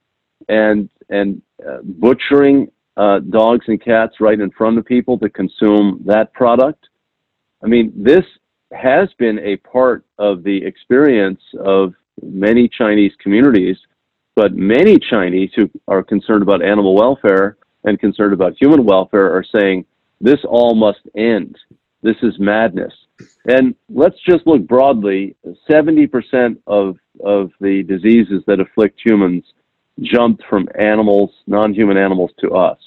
and 0.48 0.88
and 1.10 1.42
uh, 1.68 1.80
butchering 1.84 2.72
uh, 2.96 3.20
dogs 3.20 3.66
and 3.68 3.84
cats 3.84 4.16
right 4.20 4.40
in 4.40 4.52
front 4.52 4.78
of 4.78 4.86
people 4.86 5.18
to 5.18 5.30
consume 5.30 6.04
that 6.06 6.32
product. 6.34 6.88
I 7.64 7.68
mean, 7.68 7.92
this 7.96 8.24
has 8.72 9.10
been 9.18 9.40
a 9.40 9.58
part 9.58 10.06
of 10.20 10.44
the 10.44 10.64
experience 10.64 11.42
of 11.60 11.96
many 12.22 12.70
Chinese 12.70 13.14
communities, 13.20 13.78
but 14.36 14.54
many 14.54 15.00
Chinese 15.00 15.50
who 15.56 15.68
are 15.88 16.04
concerned 16.04 16.44
about 16.44 16.64
animal 16.64 16.94
welfare 16.94 17.58
and 17.84 18.00
concerned 18.00 18.34
about 18.34 18.54
human 18.62 18.86
welfare 18.86 19.36
are 19.36 19.44
saying 19.56 19.86
this 20.22 20.40
all 20.46 20.76
must 20.76 21.02
end. 21.16 21.58
This 22.02 22.18
is 22.22 22.40
madness. 22.40 22.94
And 23.46 23.76
let's 23.90 24.18
just 24.28 24.48
look 24.48 24.66
broadly 24.66 25.36
70% 25.70 26.58
of, 26.68 26.98
of 27.24 27.52
the 27.60 27.84
diseases 27.84 28.44
that 28.48 28.60
afflict 28.60 29.00
humans 29.04 29.44
jumped 30.02 30.44
from 30.50 30.68
animals, 30.80 31.32
non 31.48 31.74
human 31.74 31.98
animals, 31.98 32.32
to 32.40 32.52
us. 32.52 32.78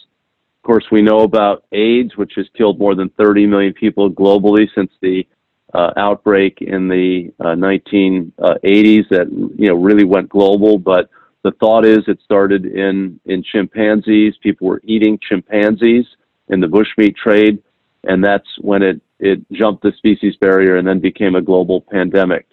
Of 0.56 0.66
course, 0.66 0.84
we 0.90 1.02
know 1.02 1.20
about 1.20 1.64
AIDS, 1.72 2.16
which 2.16 2.32
has 2.36 2.46
killed 2.56 2.78
more 2.78 2.94
than 2.94 3.10
30 3.10 3.46
million 3.46 3.74
people 3.74 4.10
globally 4.10 4.66
since 4.74 4.90
the 5.00 5.26
uh, 5.74 5.90
outbreak 5.96 6.58
in 6.60 6.88
the 6.88 7.32
uh, 7.40 7.54
1980s 7.54 9.08
that 9.08 9.28
you 9.58 9.68
know 9.68 9.74
really 9.74 10.04
went 10.04 10.28
global. 10.28 10.78
But 10.78 11.10
the 11.42 11.52
thought 11.52 11.84
is 11.84 12.00
it 12.06 12.20
started 12.24 12.64
in 12.64 13.18
in 13.26 13.42
chimpanzees. 13.42 14.34
People 14.42 14.68
were 14.68 14.80
eating 14.84 15.18
chimpanzees 15.28 16.06
in 16.48 16.60
the 16.60 16.66
bushmeat 16.66 17.16
trade, 17.16 17.62
and 18.04 18.22
that's 18.24 18.48
when 18.60 18.82
it 18.82 19.00
it 19.18 19.40
jumped 19.52 19.82
the 19.82 19.92
species 19.96 20.34
barrier 20.40 20.76
and 20.76 20.86
then 20.86 20.98
became 20.98 21.36
a 21.36 21.40
global 21.40 21.80
pandemic. 21.80 22.46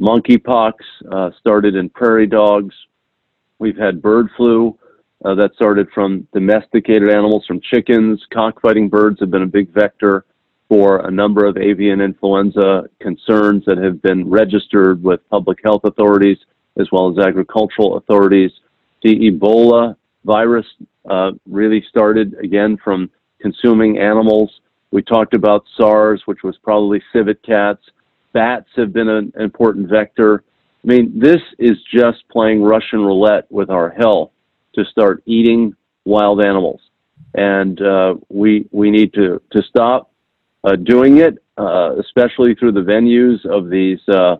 Monkeypox 0.00 0.72
uh, 1.10 1.30
started 1.38 1.76
in 1.76 1.88
prairie 1.88 2.26
dogs. 2.26 2.74
We've 3.60 3.76
had 3.76 4.02
bird 4.02 4.28
flu 4.36 4.76
uh, 5.24 5.34
that 5.36 5.54
started 5.54 5.88
from 5.94 6.26
domesticated 6.34 7.08
animals, 7.08 7.46
from 7.46 7.60
chickens. 7.60 8.20
Cockfighting 8.32 8.88
birds 8.88 9.20
have 9.20 9.30
been 9.30 9.42
a 9.42 9.46
big 9.46 9.70
vector 9.72 10.24
for 10.68 11.06
a 11.06 11.10
number 11.10 11.46
of 11.46 11.56
avian 11.56 12.00
influenza 12.00 12.84
concerns 13.00 13.64
that 13.66 13.78
have 13.78 14.02
been 14.02 14.28
registered 14.28 15.02
with 15.02 15.20
public 15.30 15.58
health 15.64 15.82
authorities 15.84 16.38
as 16.78 16.88
well 16.92 17.10
as 17.10 17.24
agricultural 17.24 17.96
authorities. 17.96 18.50
The 19.02 19.30
Ebola 19.30 19.96
virus 20.24 20.66
uh, 21.08 21.32
really 21.48 21.84
started 21.88 22.34
again 22.42 22.76
from 22.82 23.10
consuming 23.40 23.98
animals. 23.98 24.60
We 24.90 25.02
talked 25.02 25.34
about 25.34 25.64
SARS, 25.76 26.22
which 26.26 26.42
was 26.42 26.56
probably 26.62 27.02
civet 27.12 27.42
cats. 27.42 27.82
Bats 28.32 28.68
have 28.76 28.92
been 28.92 29.08
an 29.08 29.32
important 29.38 29.88
vector. 29.88 30.42
I 30.84 30.86
mean, 30.86 31.18
this 31.18 31.40
is 31.58 31.76
just 31.92 32.28
playing 32.30 32.62
Russian 32.62 33.00
roulette 33.00 33.50
with 33.50 33.70
our 33.70 33.90
health 33.90 34.30
to 34.74 34.84
start 34.84 35.22
eating 35.26 35.74
wild 36.04 36.44
animals. 36.44 36.80
And 37.34 37.80
uh, 37.80 38.14
we, 38.28 38.68
we 38.70 38.90
need 38.90 39.12
to, 39.14 39.40
to 39.52 39.62
stop 39.62 40.10
uh, 40.64 40.76
doing 40.76 41.18
it, 41.18 41.38
uh, 41.58 41.96
especially 41.98 42.54
through 42.54 42.72
the 42.72 42.80
venues 42.80 43.44
of 43.44 43.70
these 43.70 44.00
uh, 44.08 44.36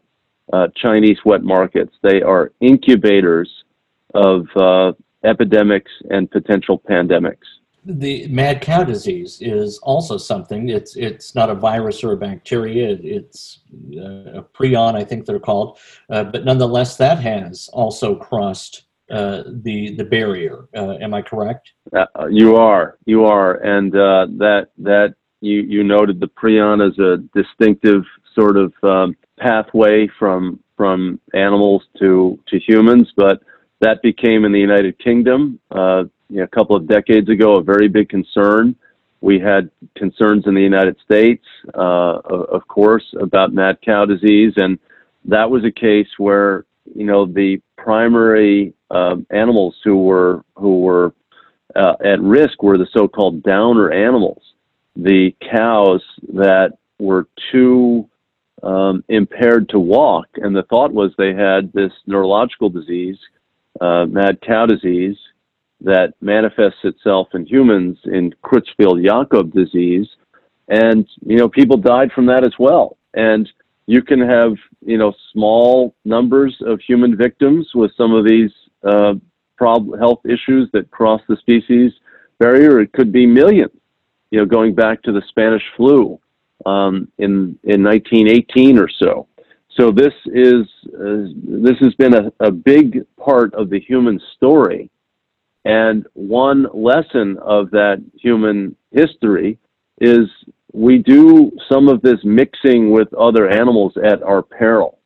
Chinese 0.76 1.19
wet 1.25 1.43
markets. 1.43 1.93
They 2.03 2.23
are 2.23 2.53
incubators 2.61 3.50
of 4.15 4.47
epidemics 5.25 5.91
and 6.09 6.31
potential 6.31 6.81
pandemics 6.88 7.47
the 7.87 8.26
mad 8.28 8.61
cow 8.61 8.83
disease 8.83 9.38
is 9.40 9.78
also 9.78 10.16
something. 10.16 10.69
It's 10.69 10.97
it's 10.97 11.35
not 11.35 11.50
a 11.50 11.55
virus 11.55 12.02
or 12.02 12.12
a 12.12 12.16
bacteria. 12.16 12.99
It's 13.00 13.61
a 13.95 14.45
prion, 14.55 14.95
I 14.95 15.05
think 15.05 15.25
they're 15.25 15.38
called, 15.38 15.78
uh, 16.11 16.25
but 16.25 16.45
nonetheless, 16.45 16.97
that 16.97 17.21
has 17.21 17.69
also 17.73 18.16
crossed 18.16 18.87
uh, 19.11 19.45
the 19.47 19.95
the 19.95 20.05
barrier. 20.05 20.69
Uh, 20.76 20.97
am 21.00 21.14
I 21.14 21.23
correct? 21.23 21.73
you 22.31 22.57
are, 22.57 22.99
you 23.07 23.25
are, 23.25 23.55
and 23.55 23.93
that 23.93 24.69
that 24.78 25.14
you, 25.40 25.61
you 25.62 25.85
noted 25.85 26.19
the 26.19 26.28
prion 26.28 26.87
as 26.87 26.99
a 26.99 27.19
distinctive 27.40 28.02
sort 28.35 28.57
of 28.57 28.73
um, 28.83 29.16
pathway 29.38 30.09
from 30.19 30.59
from 30.76 31.21
animals 31.35 31.85
to 32.00 32.38
to 32.49 32.59
humans, 32.59 33.12
but 33.16 33.43
that 33.80 34.02
became 34.02 34.45
in 34.45 34.52
the 34.52 34.61
United 34.61 34.99
Kingdom 34.99 35.61
uh, 35.71 36.04
you 36.28 36.38
know, 36.38 36.45
a 36.45 36.49
couple 36.49 36.76
of 36.76 36.88
decades 36.88 37.28
ago 37.28 37.56
a 37.56 37.62
very 37.62 37.88
big 37.88 38.09
concern. 38.09 38.75
We 39.21 39.38
had 39.38 39.71
concerns 39.97 40.45
in 40.47 40.54
the 40.54 40.62
United 40.62 40.97
States, 41.04 41.45
uh, 41.75 42.18
of 42.21 42.66
course, 42.68 43.04
about 43.21 43.52
mad 43.52 43.78
cow 43.85 44.04
disease, 44.04 44.52
and 44.56 44.78
that 45.25 45.50
was 45.50 45.64
a 45.64 45.71
case 45.71 46.09
where 46.18 46.64
you 46.95 47.04
know 47.04 47.26
the 47.26 47.61
primary 47.76 48.75
uh, 48.90 49.16
animals 49.30 49.76
who 49.85 50.04
were 50.04 50.45
who 50.56 50.80
were 50.80 51.14
uh, 51.75 51.95
at 52.04 52.21
risk 52.21 52.62
were 52.62 52.78
the 52.78 52.88
so-called 52.92 53.42
downer 53.42 53.90
animals, 53.90 54.42
the 54.95 55.35
cows 55.50 56.02
that 56.35 56.73
were 56.99 57.26
too 57.52 58.09
um, 58.62 59.04
impaired 59.09 59.68
to 59.71 59.78
walk, 59.78 60.26
and 60.37 60.54
the 60.54 60.62
thought 60.64 60.92
was 60.92 61.12
they 61.16 61.35
had 61.35 61.73
this 61.73 61.92
neurological 62.06 62.68
disease, 62.68 63.18
uh, 63.80 64.06
mad 64.06 64.40
cow 64.47 64.66
disease, 64.66 65.16
that 65.80 66.14
manifests 66.21 66.80
itself 66.85 67.28
in 67.35 67.47
humans 67.47 67.99
in 68.04 68.35
Creutzfeldt-Jakob 68.45 69.52
disease, 69.52 70.09
and 70.68 71.06
you 71.25 71.37
know 71.37 71.49
people 71.49 71.76
died 71.76 72.11
from 72.12 72.26
that 72.26 72.45
as 72.45 72.54
well. 72.59 72.97
And 73.14 73.49
you 73.87 74.02
can 74.02 74.21
have 74.21 74.52
you 74.85 74.99
know 74.99 75.12
small 75.33 75.95
numbers 76.04 76.56
of 76.64 76.80
human 76.80 77.16
victims 77.16 77.68
with 77.75 77.92
some 77.97 78.12
of 78.12 78.26
these 78.26 78.50
uh, 78.83 79.14
prob- 79.56 79.99
health 79.99 80.21
issues 80.25 80.68
that 80.73 80.90
cross 80.90 81.21
the 81.28 81.37
species 81.37 81.92
barrier, 82.38 82.80
it 82.80 82.92
could 82.92 83.12
be 83.12 83.26
millions. 83.26 83.73
You 84.30 84.40
know, 84.40 84.47
going 84.47 84.75
back 84.75 85.02
to 85.02 85.12
the 85.12 85.23
Spanish 85.28 85.62
flu 85.76 86.21
um, 86.64 87.09
in 87.18 87.59
in 87.64 87.83
1918 87.83 88.78
or 88.78 88.88
so. 88.88 89.28
So 89.78 89.90
this 89.90 90.14
is 90.26 90.66
uh, 90.87 91.28
this 91.45 91.76
has 91.80 91.95
been 91.95 92.14
a, 92.14 92.33
a 92.40 92.50
big 92.50 93.04
part 93.16 93.52
of 93.54 93.68
the 93.68 93.80
human 93.80 94.18
story, 94.35 94.90
and 95.64 96.06
one 96.14 96.66
lesson 96.73 97.37
of 97.42 97.71
that 97.73 98.02
human 98.14 98.75
history 98.92 99.59
is 100.00 100.28
we 100.73 100.99
do 100.99 101.50
some 101.71 101.88
of 101.88 102.00
this 102.02 102.18
mixing 102.25 102.90
with 102.90 103.12
other 103.14 103.49
animals 103.49 103.92
at 104.02 104.23
our 104.23 104.42
peril, 104.42 104.99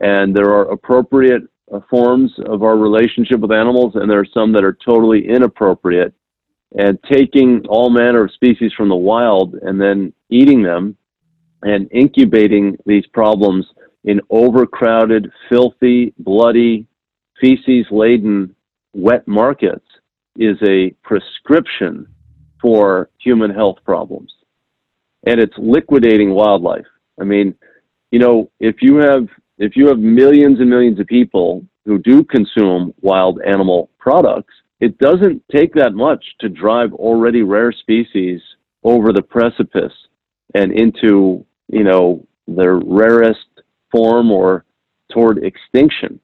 and 0.00 0.34
there 0.34 0.50
are 0.50 0.72
appropriate 0.72 1.42
uh, 1.72 1.80
forms 1.88 2.32
of 2.46 2.64
our 2.64 2.76
relationship 2.76 3.38
with 3.38 3.52
animals, 3.52 3.92
and 3.94 4.10
there 4.10 4.20
are 4.20 4.34
some 4.34 4.52
that 4.52 4.64
are 4.64 4.76
totally 4.84 5.28
inappropriate. 5.28 6.14
And 6.78 7.00
taking 7.10 7.66
all 7.68 7.90
manner 7.90 8.24
of 8.24 8.30
species 8.30 8.72
from 8.76 8.88
the 8.88 8.94
wild 8.94 9.54
and 9.54 9.80
then 9.80 10.12
eating 10.28 10.62
them 10.62 10.96
and 11.62 11.90
incubating 11.90 12.76
these 12.86 13.04
problems 13.08 13.66
in 14.04 14.20
overcrowded, 14.30 15.30
filthy, 15.48 16.14
bloody, 16.18 16.86
feces 17.40 17.86
laden 17.90 18.54
wet 18.94 19.26
markets 19.26 19.86
is 20.36 20.56
a 20.66 20.90
prescription 21.02 22.06
for 22.60 23.10
human 23.18 23.50
health 23.50 23.78
problems. 23.84 24.32
And 25.26 25.40
it's 25.40 25.54
liquidating 25.58 26.30
wildlife. 26.30 26.86
I 27.20 27.24
mean, 27.24 27.54
you 28.10 28.18
know, 28.18 28.50
if 28.58 28.76
you 28.80 28.96
have 28.96 29.28
if 29.58 29.76
you 29.76 29.88
have 29.88 29.98
millions 29.98 30.58
and 30.58 30.70
millions 30.70 30.98
of 30.98 31.06
people 31.06 31.64
who 31.84 31.98
do 31.98 32.24
consume 32.24 32.94
wild 33.02 33.40
animal 33.46 33.90
products, 33.98 34.54
it 34.80 34.96
doesn't 34.98 35.42
take 35.54 35.74
that 35.74 35.92
much 35.92 36.24
to 36.40 36.48
drive 36.48 36.94
already 36.94 37.42
rare 37.42 37.70
species 37.70 38.40
over 38.84 39.12
the 39.12 39.22
precipice 39.22 39.92
and 40.54 40.72
into, 40.72 41.44
you 41.68 41.84
know, 41.84 42.26
their 42.46 42.76
rarest 42.76 43.40
form 43.90 44.30
or 44.30 44.64
toward 45.12 45.44
extinction. 45.44 46.20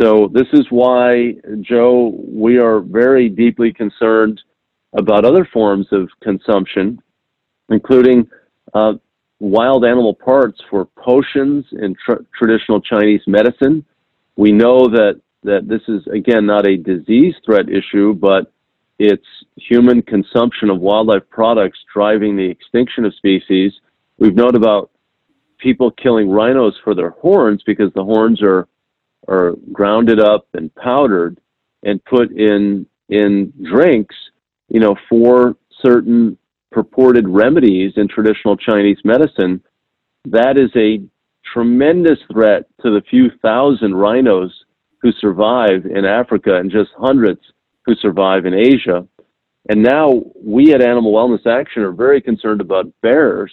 So 0.00 0.30
this 0.32 0.46
is 0.52 0.66
why, 0.70 1.34
Joe, 1.60 2.14
we 2.28 2.58
are 2.58 2.80
very 2.80 3.28
deeply 3.28 3.72
concerned 3.72 4.40
about 4.96 5.24
other 5.24 5.46
forms 5.52 5.86
of 5.92 6.08
consumption, 6.22 7.00
including 7.68 8.28
uh, 8.74 8.94
wild 9.40 9.84
animal 9.84 10.14
parts 10.14 10.60
for 10.70 10.84
potions 10.84 11.64
in 11.72 11.96
tr- 12.04 12.22
traditional 12.36 12.80
Chinese 12.80 13.22
medicine. 13.26 13.84
We 14.36 14.52
know 14.52 14.88
that, 14.88 15.20
that 15.42 15.68
this 15.68 15.82
is, 15.88 16.06
again, 16.12 16.46
not 16.46 16.66
a 16.66 16.76
disease 16.76 17.34
threat 17.44 17.68
issue, 17.68 18.14
but 18.14 18.52
it's 18.98 19.26
human 19.56 20.02
consumption 20.02 20.70
of 20.70 20.80
wildlife 20.80 21.28
products 21.30 21.78
driving 21.92 22.36
the 22.36 22.48
extinction 22.48 23.04
of 23.04 23.14
species. 23.14 23.72
We've 24.18 24.34
known 24.34 24.56
about 24.56 24.90
people 25.58 25.90
killing 25.90 26.30
rhinos 26.30 26.74
for 26.82 26.94
their 26.94 27.10
horns 27.10 27.62
because 27.66 27.92
the 27.94 28.04
horns 28.04 28.42
are 28.42 28.68
are 29.28 29.54
grounded 29.72 30.20
up 30.20 30.46
and 30.54 30.74
powdered 30.76 31.38
and 31.82 32.04
put 32.04 32.30
in 32.32 32.86
in 33.08 33.52
drinks, 33.62 34.14
you 34.68 34.80
know, 34.80 34.96
for 35.08 35.56
certain 35.82 36.36
purported 36.70 37.28
remedies 37.28 37.92
in 37.96 38.08
traditional 38.08 38.56
Chinese 38.56 38.98
medicine, 39.04 39.62
that 40.26 40.58
is 40.58 40.70
a 40.76 41.02
tremendous 41.52 42.18
threat 42.30 42.66
to 42.82 42.90
the 42.90 43.02
few 43.10 43.30
thousand 43.42 43.94
rhinos 43.94 44.52
who 45.00 45.12
survive 45.12 45.86
in 45.86 46.04
Africa 46.04 46.56
and 46.56 46.70
just 46.70 46.90
hundreds 46.98 47.40
who 47.86 47.94
survive 47.96 48.44
in 48.44 48.54
Asia. 48.54 49.06
And 49.70 49.82
now 49.82 50.22
we 50.34 50.74
at 50.74 50.82
Animal 50.82 51.12
Wellness 51.12 51.46
Action 51.46 51.82
are 51.82 51.92
very 51.92 52.20
concerned 52.20 52.60
about 52.60 52.92
bears. 53.02 53.52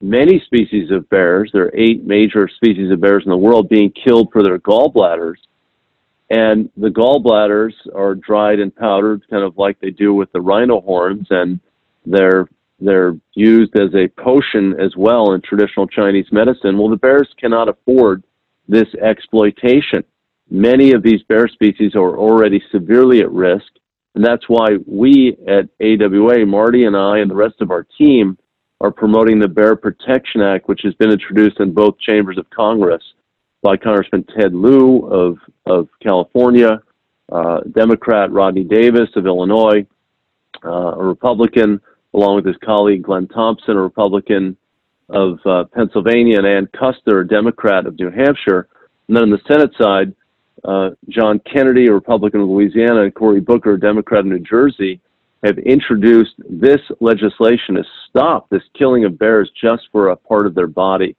Many 0.00 0.40
species 0.46 0.90
of 0.92 1.08
bears, 1.08 1.50
there 1.52 1.64
are 1.64 1.74
eight 1.74 2.04
major 2.04 2.48
species 2.48 2.90
of 2.92 3.00
bears 3.00 3.24
in 3.24 3.30
the 3.30 3.36
world, 3.36 3.68
being 3.68 3.90
killed 3.92 4.28
for 4.32 4.42
their 4.42 4.58
gallbladders. 4.58 5.36
And 6.30 6.70
the 6.76 6.88
gallbladders 6.88 7.72
are 7.94 8.14
dried 8.14 8.60
and 8.60 8.74
powdered, 8.74 9.22
kind 9.28 9.42
of 9.42 9.58
like 9.58 9.80
they 9.80 9.90
do 9.90 10.14
with 10.14 10.30
the 10.32 10.40
rhino 10.40 10.80
horns. 10.80 11.26
And 11.30 11.60
they're 12.06 12.48
they're 12.80 13.16
used 13.34 13.76
as 13.76 13.92
a 13.94 14.08
potion 14.20 14.78
as 14.80 14.94
well 14.96 15.32
in 15.32 15.40
traditional 15.40 15.88
Chinese 15.88 16.26
medicine. 16.30 16.78
Well, 16.78 16.90
the 16.90 16.96
bears 16.96 17.28
cannot 17.36 17.68
afford 17.68 18.22
this 18.68 18.86
exploitation. 19.02 20.04
Many 20.48 20.92
of 20.92 21.02
these 21.02 21.22
bear 21.24 21.48
species 21.48 21.96
are 21.96 22.16
already 22.16 22.62
severely 22.70 23.20
at 23.20 23.32
risk, 23.32 23.66
and 24.14 24.24
that's 24.24 24.48
why 24.48 24.76
we 24.86 25.36
at 25.48 25.68
AWA, 25.80 26.46
Marty 26.46 26.84
and 26.84 26.96
I, 26.96 27.18
and 27.18 27.30
the 27.30 27.34
rest 27.34 27.56
of 27.60 27.70
our 27.70 27.84
team, 27.98 28.38
are 28.80 28.90
promoting 28.90 29.38
the 29.38 29.48
Bear 29.48 29.76
Protection 29.76 30.40
Act, 30.40 30.68
which 30.68 30.80
has 30.84 30.94
been 30.94 31.10
introduced 31.10 31.60
in 31.60 31.72
both 31.72 31.98
chambers 31.98 32.38
of 32.38 32.48
Congress 32.50 33.02
by 33.62 33.76
Congressman 33.76 34.24
Ted 34.36 34.54
Lieu 34.54 35.06
of, 35.06 35.38
of 35.66 35.88
California, 36.00 36.80
uh, 37.32 37.60
Democrat 37.72 38.30
Rodney 38.30 38.64
Davis 38.64 39.08
of 39.16 39.26
Illinois, 39.26 39.84
uh, 40.64 40.94
a 40.96 41.04
Republican 41.04 41.80
along 42.14 42.36
with 42.36 42.46
his 42.46 42.56
colleague 42.64 43.02
Glenn 43.02 43.28
Thompson, 43.28 43.76
a 43.76 43.82
Republican 43.82 44.56
of 45.08 45.38
uh, 45.46 45.64
Pennsylvania, 45.74 46.38
and 46.38 46.46
Ann 46.46 46.66
Kuster, 46.66 47.22
a 47.22 47.28
Democrat 47.28 47.86
of 47.86 47.98
New 47.98 48.10
Hampshire. 48.10 48.68
And 49.06 49.16
then 49.16 49.24
on 49.24 49.30
the 49.30 49.40
Senate 49.46 49.72
side, 49.80 50.14
uh, 50.64 50.90
John 51.08 51.40
Kennedy, 51.50 51.86
a 51.86 51.92
Republican 51.92 52.40
of 52.40 52.48
Louisiana, 52.48 53.02
and 53.02 53.14
Cory 53.14 53.40
Booker, 53.40 53.74
a 53.74 53.80
Democrat 53.80 54.20
of 54.20 54.26
New 54.26 54.40
Jersey, 54.40 55.00
have 55.44 55.58
introduced 55.58 56.34
this 56.48 56.80
legislation 57.00 57.76
to 57.76 57.84
stop 58.08 58.48
this 58.48 58.62
killing 58.76 59.04
of 59.04 59.18
bears 59.18 59.50
just 59.60 59.84
for 59.92 60.08
a 60.08 60.16
part 60.16 60.46
of 60.46 60.54
their 60.54 60.66
body. 60.66 61.16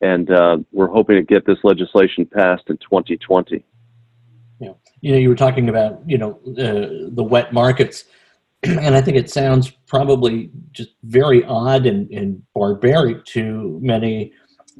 And 0.00 0.30
uh, 0.30 0.58
we're 0.72 0.88
hoping 0.88 1.16
to 1.16 1.22
get 1.22 1.44
this 1.44 1.58
legislation 1.64 2.24
passed 2.24 2.64
in 2.68 2.76
2020. 2.78 3.64
Yeah. 4.60 4.72
You 5.00 5.12
know, 5.12 5.18
you 5.18 5.28
were 5.28 5.34
talking 5.34 5.68
about, 5.68 6.00
you 6.06 6.18
know, 6.18 6.38
uh, 6.46 7.10
the 7.14 7.24
wet 7.24 7.52
markets. 7.52 8.04
and 8.62 8.94
I 8.94 9.00
think 9.00 9.16
it 9.16 9.30
sounds 9.30 9.70
probably 9.86 10.50
just 10.72 10.90
very 11.02 11.44
odd 11.44 11.86
and, 11.86 12.10
and 12.10 12.42
barbaric 12.54 13.24
to 13.26 13.78
many 13.82 14.32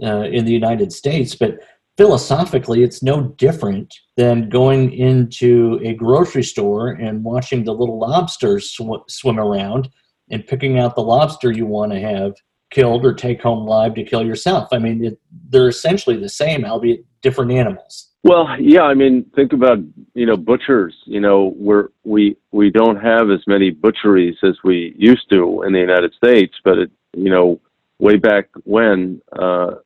uh, 0.02 0.22
in 0.22 0.44
the 0.44 0.52
United 0.52 0.92
States, 0.92 1.34
but 1.34 1.60
philosophically, 1.98 2.84
it's 2.84 3.02
no 3.02 3.22
different 3.36 3.92
than 4.16 4.48
going 4.48 4.92
into 4.92 5.78
a 5.82 5.92
grocery 5.94 6.44
store 6.44 6.90
and 6.90 7.24
watching 7.24 7.64
the 7.64 7.74
little 7.74 7.98
lobsters 7.98 8.70
sw- 8.70 9.04
swim 9.08 9.38
around 9.38 9.90
and 10.30 10.46
picking 10.46 10.78
out 10.78 10.94
the 10.94 11.02
lobster 11.02 11.50
you 11.50 11.66
want 11.66 11.92
to 11.92 12.00
have 12.00 12.34
killed 12.70 13.04
or 13.04 13.12
take 13.12 13.42
home 13.42 13.66
live 13.66 13.94
to 13.94 14.04
kill 14.04 14.24
yourself. 14.24 14.68
I 14.72 14.78
mean, 14.78 15.04
it, 15.04 15.18
they're 15.48 15.68
essentially 15.68 16.16
the 16.16 16.28
same, 16.28 16.64
albeit 16.64 17.04
different 17.20 17.50
animals. 17.50 18.10
Well, 18.22 18.46
yeah, 18.60 18.82
I 18.82 18.94
mean, 18.94 19.24
think 19.34 19.52
about 19.52 19.78
you 20.14 20.26
know 20.26 20.36
butchers. 20.36 20.94
You 21.06 21.20
know, 21.20 21.54
we're 21.56 21.88
we 22.04 22.36
we 22.50 22.68
don't 22.70 22.96
have 22.96 23.30
as 23.30 23.40
many 23.46 23.70
butcheries 23.70 24.36
as 24.42 24.56
we 24.64 24.94
used 24.98 25.30
to 25.30 25.62
in 25.62 25.72
the 25.72 25.78
United 25.78 26.12
States, 26.14 26.54
but 26.64 26.78
it 26.78 26.90
you 27.16 27.30
know 27.30 27.60
way 28.00 28.16
back 28.16 28.48
when, 28.64 29.20
uh, 29.32 29.76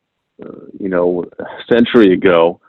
uh, 0.45 0.67
you 0.79 0.89
know, 0.89 1.25
a 1.39 1.73
century 1.73 2.13
ago. 2.13 2.61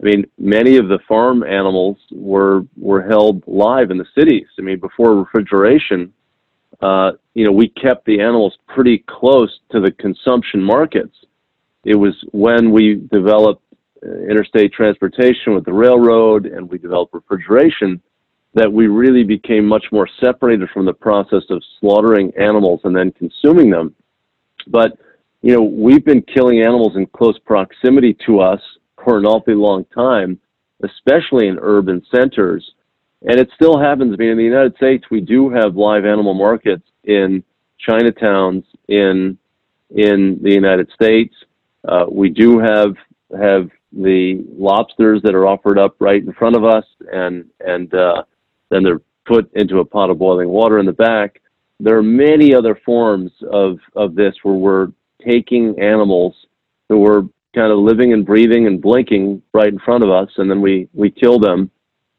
I 0.00 0.06
mean, 0.06 0.26
many 0.38 0.76
of 0.78 0.88
the 0.88 0.98
farm 1.06 1.42
animals 1.42 1.98
were 2.10 2.62
were 2.76 3.02
held 3.02 3.42
live 3.46 3.90
in 3.90 3.98
the 3.98 4.06
cities. 4.18 4.46
I 4.58 4.62
mean, 4.62 4.80
before 4.80 5.14
refrigeration, 5.14 6.12
uh, 6.80 7.12
you 7.34 7.44
know, 7.44 7.52
we 7.52 7.68
kept 7.68 8.04
the 8.06 8.20
animals 8.20 8.58
pretty 8.66 9.04
close 9.06 9.60
to 9.70 9.80
the 9.80 9.92
consumption 9.92 10.62
markets. 10.62 11.16
It 11.84 11.94
was 11.94 12.14
when 12.32 12.70
we 12.72 13.06
developed 13.12 13.62
interstate 14.02 14.72
transportation 14.72 15.54
with 15.54 15.64
the 15.64 15.72
railroad 15.72 16.46
and 16.46 16.68
we 16.68 16.78
developed 16.78 17.14
refrigeration 17.14 18.02
that 18.54 18.70
we 18.70 18.86
really 18.86 19.24
became 19.24 19.66
much 19.66 19.86
more 19.92 20.08
separated 20.20 20.68
from 20.70 20.84
the 20.84 20.92
process 20.92 21.42
of 21.50 21.62
slaughtering 21.80 22.32
animals 22.36 22.80
and 22.84 22.94
then 22.94 23.10
consuming 23.12 23.70
them. 23.70 23.94
But, 24.66 24.98
you 25.42 25.54
know, 25.54 25.62
we've 25.62 26.04
been 26.04 26.22
killing 26.22 26.60
animals 26.62 26.96
in 26.96 27.06
close 27.06 27.38
proximity 27.40 28.16
to 28.26 28.40
us 28.40 28.60
for 29.04 29.18
an 29.18 29.26
awfully 29.26 29.56
long 29.56 29.84
time, 29.94 30.38
especially 30.84 31.48
in 31.48 31.58
urban 31.60 32.02
centers. 32.14 32.72
And 33.22 33.38
it 33.38 33.50
still 33.54 33.78
happens. 33.78 34.14
I 34.14 34.16
mean, 34.16 34.30
in 34.30 34.36
the 34.36 34.44
United 34.44 34.76
States, 34.76 35.04
we 35.10 35.20
do 35.20 35.50
have 35.50 35.76
live 35.76 36.04
animal 36.04 36.34
markets 36.34 36.84
in 37.04 37.42
Chinatowns 37.86 38.64
in 38.88 39.38
in 39.90 40.38
the 40.42 40.52
United 40.52 40.90
States. 40.94 41.34
Uh, 41.86 42.06
we 42.10 42.30
do 42.30 42.58
have 42.58 42.94
have 43.38 43.68
the 43.92 44.44
lobsters 44.56 45.20
that 45.22 45.34
are 45.34 45.46
offered 45.46 45.78
up 45.78 45.96
right 45.98 46.22
in 46.22 46.32
front 46.32 46.56
of 46.56 46.64
us, 46.64 46.84
and 47.12 47.44
and 47.60 47.92
uh, 47.94 48.22
then 48.70 48.82
they're 48.82 49.02
put 49.24 49.52
into 49.54 49.78
a 49.78 49.84
pot 49.84 50.10
of 50.10 50.18
boiling 50.18 50.48
water 50.48 50.78
in 50.78 50.86
the 50.86 50.92
back. 50.92 51.40
There 51.78 51.96
are 51.96 52.02
many 52.02 52.54
other 52.54 52.78
forms 52.84 53.32
of 53.50 53.78
of 53.94 54.14
this 54.14 54.34
where 54.42 54.54
we're 54.54 54.88
taking 55.24 55.78
animals 55.80 56.34
who 56.88 56.98
were 56.98 57.22
kind 57.54 57.70
of 57.70 57.78
living 57.78 58.12
and 58.12 58.24
breathing 58.24 58.66
and 58.66 58.80
blinking 58.80 59.42
right 59.52 59.72
in 59.72 59.78
front 59.78 60.02
of 60.04 60.10
us, 60.10 60.30
and 60.36 60.50
then 60.50 60.60
we 60.60 60.88
we 60.92 61.10
kill 61.10 61.38
them 61.38 61.70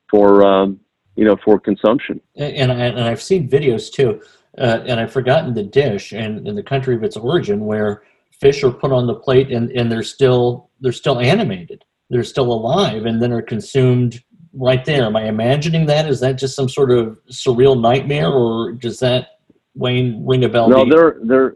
for 0.09 0.43
um, 0.43 0.79
you 1.15 1.25
know, 1.25 1.37
for 1.43 1.59
consumption. 1.59 2.19
And, 2.35 2.71
I, 2.71 2.75
and 2.75 2.99
I've 2.99 3.21
seen 3.21 3.49
videos 3.49 3.91
too, 3.91 4.21
uh, 4.57 4.79
and 4.85 4.99
I've 4.99 5.11
forgotten 5.11 5.53
the 5.53 5.63
dish 5.63 6.11
and 6.11 6.47
in 6.47 6.55
the 6.55 6.63
country 6.63 6.95
of 6.95 7.03
its 7.03 7.17
origin 7.17 7.65
where 7.65 8.03
fish 8.31 8.63
are 8.63 8.71
put 8.71 8.91
on 8.91 9.07
the 9.07 9.15
plate 9.15 9.51
and, 9.51 9.71
and 9.71 9.91
they're 9.91 10.03
still 10.03 10.69
they're 10.81 10.91
still 10.91 11.19
animated, 11.19 11.85
they're 12.09 12.23
still 12.23 12.51
alive, 12.51 13.05
and 13.05 13.21
then 13.21 13.31
are 13.31 13.41
consumed 13.41 14.21
right 14.53 14.83
there. 14.85 15.05
Am 15.05 15.15
I 15.15 15.27
imagining 15.27 15.85
that? 15.85 16.07
Is 16.07 16.19
that 16.19 16.33
just 16.33 16.55
some 16.55 16.67
sort 16.67 16.91
of 16.91 17.19
surreal 17.31 17.79
nightmare, 17.79 18.29
or 18.29 18.73
does 18.73 18.99
that 18.99 19.39
Wayne 19.75 20.25
ring 20.25 20.43
a 20.43 20.49
bell? 20.49 20.69
No, 20.69 20.85
there 20.89 21.19
there 21.23 21.55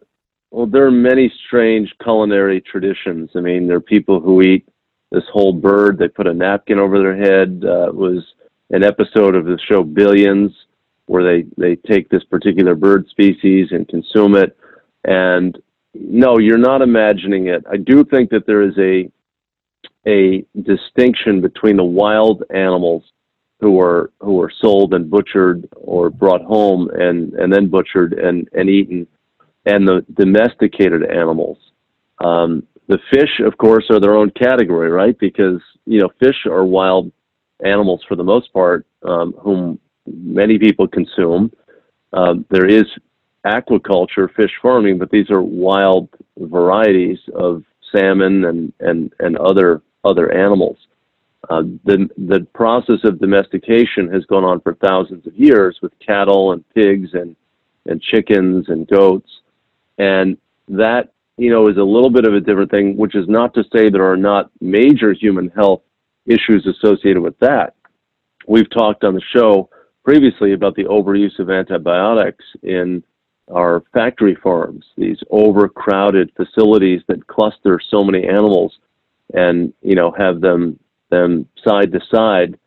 well 0.51 0.65
there 0.65 0.85
are 0.85 0.91
many 0.91 1.31
strange 1.47 1.93
culinary 2.03 2.61
traditions. 2.61 3.29
I 3.35 3.41
mean, 3.41 3.67
there 3.67 3.77
are 3.77 3.81
people 3.81 4.19
who 4.19 4.41
eat 4.41 4.67
this 5.11 5.23
whole 5.31 5.53
bird. 5.53 5.97
They 5.97 6.07
put 6.07 6.27
a 6.27 6.33
napkin 6.33 6.79
over 6.79 6.99
their 6.99 7.15
head. 7.15 7.63
Uh, 7.65 7.87
it 7.87 7.95
was 7.95 8.23
an 8.69 8.83
episode 8.83 9.35
of 9.35 9.45
the 9.45 9.59
show 9.69 9.83
Billions 9.83 10.51
where 11.05 11.23
they 11.23 11.47
they 11.57 11.75
take 11.75 12.09
this 12.09 12.23
particular 12.25 12.75
bird 12.75 13.07
species 13.09 13.67
and 13.71 13.87
consume 13.87 14.35
it. 14.35 14.57
And 15.05 15.57
no, 15.93 16.37
you're 16.37 16.57
not 16.57 16.81
imagining 16.81 17.47
it. 17.47 17.63
I 17.71 17.77
do 17.77 18.03
think 18.03 18.29
that 18.29 18.45
there 18.45 18.61
is 18.61 18.77
a 18.77 19.09
a 20.07 20.45
distinction 20.61 21.41
between 21.41 21.77
the 21.77 21.83
wild 21.83 22.43
animals 22.53 23.03
who 23.59 23.79
are 23.79 24.11
who 24.19 24.41
are 24.41 24.51
sold 24.61 24.93
and 24.93 25.09
butchered 25.09 25.67
or 25.75 26.09
brought 26.09 26.43
home 26.43 26.89
and 26.89 27.33
and 27.33 27.51
then 27.51 27.67
butchered 27.69 28.13
and 28.13 28.47
and 28.53 28.69
eaten, 28.69 29.07
and 29.67 29.87
the 29.87 30.05
domesticated 30.13 31.03
animals. 31.03 31.57
Um, 32.19 32.65
the 32.87 32.99
fish, 33.11 33.41
of 33.45 33.57
course, 33.57 33.85
are 33.89 33.99
their 33.99 34.15
own 34.15 34.31
category, 34.31 34.89
right? 34.89 35.17
Because 35.19 35.61
you 35.85 35.99
know, 35.99 36.09
fish 36.19 36.45
are 36.45 36.63
wild 36.63 37.11
animals 37.63 38.01
for 38.07 38.15
the 38.15 38.23
most 38.23 38.51
part, 38.53 38.85
um, 39.03 39.33
whom 39.33 39.79
many 40.05 40.57
people 40.57 40.87
consume. 40.87 41.51
Um, 42.13 42.45
there 42.49 42.65
is 42.65 42.85
aquaculture, 43.45 44.33
fish 44.35 44.51
farming, 44.61 44.97
but 44.97 45.11
these 45.11 45.29
are 45.29 45.41
wild 45.41 46.09
varieties 46.37 47.19
of 47.35 47.63
salmon 47.91 48.45
and 48.45 48.73
and 48.79 49.13
and 49.19 49.37
other 49.37 49.81
other 50.03 50.31
animals. 50.31 50.77
Uh, 51.49 51.63
the 51.85 52.09
the 52.17 52.47
process 52.53 52.99
of 53.03 53.19
domestication 53.19 54.11
has 54.11 54.23
gone 54.25 54.43
on 54.43 54.61
for 54.61 54.75
thousands 54.75 55.27
of 55.27 55.35
years 55.35 55.77
with 55.81 55.91
cattle 55.99 56.53
and 56.53 56.63
pigs 56.73 57.09
and 57.13 57.35
and 57.85 58.01
chickens 58.01 58.65
and 58.69 58.87
goats, 58.87 59.29
and 59.97 60.37
that 60.67 61.13
you 61.37 61.49
know 61.49 61.67
is 61.67 61.77
a 61.77 61.83
little 61.83 62.09
bit 62.09 62.25
of 62.25 62.33
a 62.33 62.39
different 62.39 62.71
thing. 62.71 62.97
Which 62.97 63.15
is 63.15 63.27
not 63.27 63.53
to 63.55 63.63
say 63.73 63.89
there 63.89 64.09
are 64.09 64.17
not 64.17 64.51
major 64.61 65.13
human 65.13 65.49
health 65.49 65.81
issues 66.25 66.67
associated 66.67 67.21
with 67.21 67.37
that. 67.39 67.75
We've 68.47 68.69
talked 68.69 69.03
on 69.03 69.15
the 69.15 69.21
show 69.35 69.69
previously 70.03 70.53
about 70.53 70.75
the 70.75 70.85
overuse 70.85 71.37
of 71.39 71.49
antibiotics 71.49 72.45
in 72.63 73.03
our 73.51 73.83
factory 73.93 74.35
farms, 74.35 74.85
these 74.97 75.19
overcrowded 75.29 76.31
facilities 76.35 77.01
that 77.07 77.27
cluster 77.27 77.79
so 77.89 78.03
many 78.03 78.27
animals 78.27 78.77
and 79.33 79.73
you 79.81 79.95
know 79.95 80.13
have 80.17 80.41
them 80.41 80.79
them 81.09 81.47
side 81.65 81.91
to 81.91 81.99
side 82.13 82.57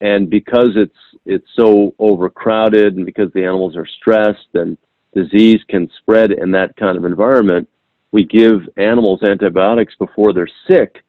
and 0.00 0.30
because 0.30 0.70
it's 0.76 0.92
it's 1.26 1.46
so 1.54 1.94
overcrowded 1.98 2.96
and 2.96 3.06
because 3.06 3.30
the 3.32 3.44
animals 3.44 3.76
are 3.76 3.86
stressed 3.86 4.48
and 4.54 4.76
disease 5.14 5.60
can 5.68 5.90
spread 5.98 6.32
in 6.32 6.50
that 6.52 6.76
kind 6.76 6.96
of 6.96 7.04
environment 7.04 7.68
we 8.12 8.24
give 8.24 8.68
animals 8.76 9.22
antibiotics 9.22 9.94
before 9.98 10.32
they're 10.32 10.48
sick 10.68 11.02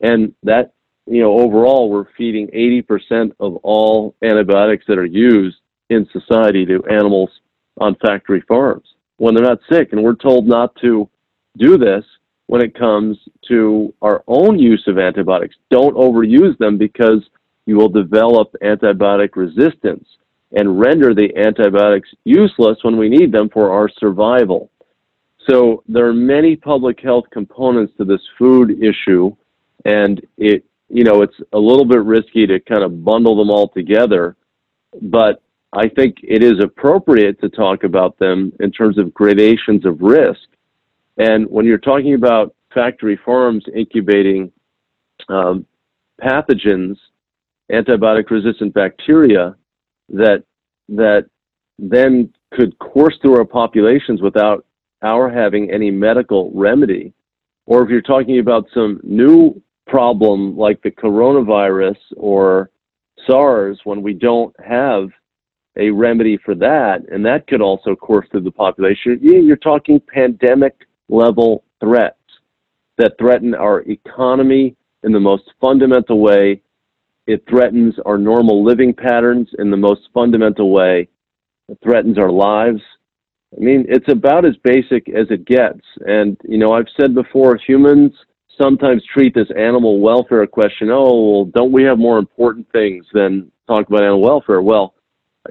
and 0.00 0.34
that 0.42 0.72
you 1.06 1.22
know 1.22 1.38
overall 1.38 1.90
we're 1.90 2.06
feeding 2.16 2.48
80% 2.48 3.32
of 3.40 3.56
all 3.62 4.14
antibiotics 4.22 4.84
that 4.88 4.98
are 4.98 5.04
used 5.04 5.56
in 5.90 6.08
society 6.12 6.66
to 6.66 6.84
animals 6.86 7.30
on 7.78 7.94
factory 7.96 8.42
farms 8.48 8.94
when 9.18 9.34
they're 9.34 9.44
not 9.44 9.60
sick 9.70 9.92
and 9.92 10.02
we're 10.02 10.14
told 10.14 10.46
not 10.46 10.74
to 10.76 11.08
do 11.56 11.78
this 11.78 12.04
when 12.46 12.62
it 12.62 12.78
comes 12.78 13.18
to 13.48 13.92
our 14.02 14.22
own 14.28 14.58
use 14.58 14.84
of 14.86 14.98
antibiotics. 14.98 15.56
Don't 15.70 15.96
overuse 15.96 16.56
them 16.58 16.78
because 16.78 17.24
you 17.66 17.76
will 17.76 17.88
develop 17.88 18.54
antibiotic 18.62 19.30
resistance 19.34 20.06
and 20.52 20.78
render 20.78 21.14
the 21.14 21.34
antibiotics 21.36 22.08
useless 22.24 22.78
when 22.82 22.96
we 22.96 23.08
need 23.08 23.32
them 23.32 23.48
for 23.48 23.72
our 23.72 23.88
survival. 23.88 24.70
So 25.48 25.82
there 25.88 26.06
are 26.06 26.14
many 26.14 26.56
public 26.56 27.00
health 27.00 27.24
components 27.30 27.92
to 27.98 28.04
this 28.04 28.20
food 28.38 28.82
issue, 28.82 29.34
and 29.84 30.24
it 30.38 30.64
you 30.88 31.04
know 31.04 31.22
it's 31.22 31.36
a 31.52 31.58
little 31.58 31.84
bit 31.84 32.02
risky 32.02 32.46
to 32.46 32.60
kind 32.60 32.82
of 32.82 33.04
bundle 33.04 33.36
them 33.36 33.50
all 33.50 33.68
together, 33.68 34.36
but 35.02 35.42
I 35.72 35.88
think 35.88 36.16
it 36.22 36.42
is 36.42 36.62
appropriate 36.62 37.40
to 37.40 37.48
talk 37.48 37.84
about 37.84 38.18
them 38.18 38.52
in 38.60 38.70
terms 38.70 38.98
of 38.98 39.12
gradations 39.12 39.84
of 39.84 40.00
risk 40.00 40.40
and 41.16 41.48
when 41.48 41.64
you're 41.64 41.78
talking 41.78 42.14
about 42.14 42.54
factory 42.74 43.18
farms 43.24 43.64
incubating 43.74 44.52
um, 45.28 45.66
pathogens, 46.20 46.96
antibiotic 47.72 48.30
resistant 48.30 48.74
bacteria 48.74 49.56
that 50.08 50.44
that 50.88 51.26
then 51.78 52.32
could 52.52 52.78
course 52.78 53.16
through 53.20 53.36
our 53.36 53.44
populations 53.44 54.22
without 54.22 54.64
our 55.02 55.30
having 55.30 55.70
any 55.70 55.90
medical 55.90 56.50
remedy, 56.54 57.12
or 57.66 57.82
if 57.82 57.90
you're 57.90 58.00
talking 58.00 58.38
about 58.38 58.66
some 58.72 59.00
new 59.02 59.60
problem 59.86 60.56
like 60.56 60.80
the 60.82 60.90
coronavirus 60.90 61.98
or 62.16 62.70
SARS, 63.26 63.78
when 63.84 64.02
we 64.02 64.14
don't 64.14 64.54
have 64.64 65.08
a 65.76 65.90
remedy 65.90 66.38
for 66.38 66.54
that, 66.54 67.02
and 67.10 67.24
that 67.26 67.46
could 67.46 67.60
also 67.60 67.94
course 67.94 68.26
through 68.30 68.40
the 68.40 68.50
population, 68.50 69.18
you're 69.20 69.56
talking 69.56 70.00
pandemic 70.00 70.86
level 71.08 71.64
threats 71.80 72.16
that 72.98 73.12
threaten 73.18 73.54
our 73.54 73.82
economy 73.82 74.74
in 75.02 75.12
the 75.12 75.20
most 75.20 75.44
fundamental 75.60 76.20
way. 76.20 76.62
It 77.26 77.44
threatens 77.48 77.94
our 78.06 78.18
normal 78.18 78.64
living 78.64 78.94
patterns 78.94 79.48
in 79.58 79.70
the 79.70 79.76
most 79.76 80.02
fundamental 80.14 80.70
way. 80.70 81.08
It 81.68 81.78
threatens 81.82 82.18
our 82.18 82.30
lives. 82.30 82.80
I 83.56 83.60
mean, 83.60 83.86
it's 83.88 84.10
about 84.10 84.44
as 84.44 84.56
basic 84.62 85.08
as 85.08 85.26
it 85.30 85.44
gets. 85.44 85.80
And, 86.06 86.36
you 86.44 86.58
know, 86.58 86.72
I've 86.72 86.88
said 87.00 87.14
before, 87.14 87.56
humans 87.56 88.12
sometimes 88.60 89.02
treat 89.12 89.34
this 89.34 89.48
animal 89.56 90.00
welfare 90.00 90.46
question, 90.46 90.90
oh, 90.90 91.30
well, 91.30 91.44
don't 91.46 91.72
we 91.72 91.82
have 91.84 91.98
more 91.98 92.18
important 92.18 92.70
things 92.72 93.04
than 93.12 93.50
talk 93.66 93.88
about 93.88 94.02
animal 94.02 94.22
welfare? 94.22 94.62
Well, 94.62 94.94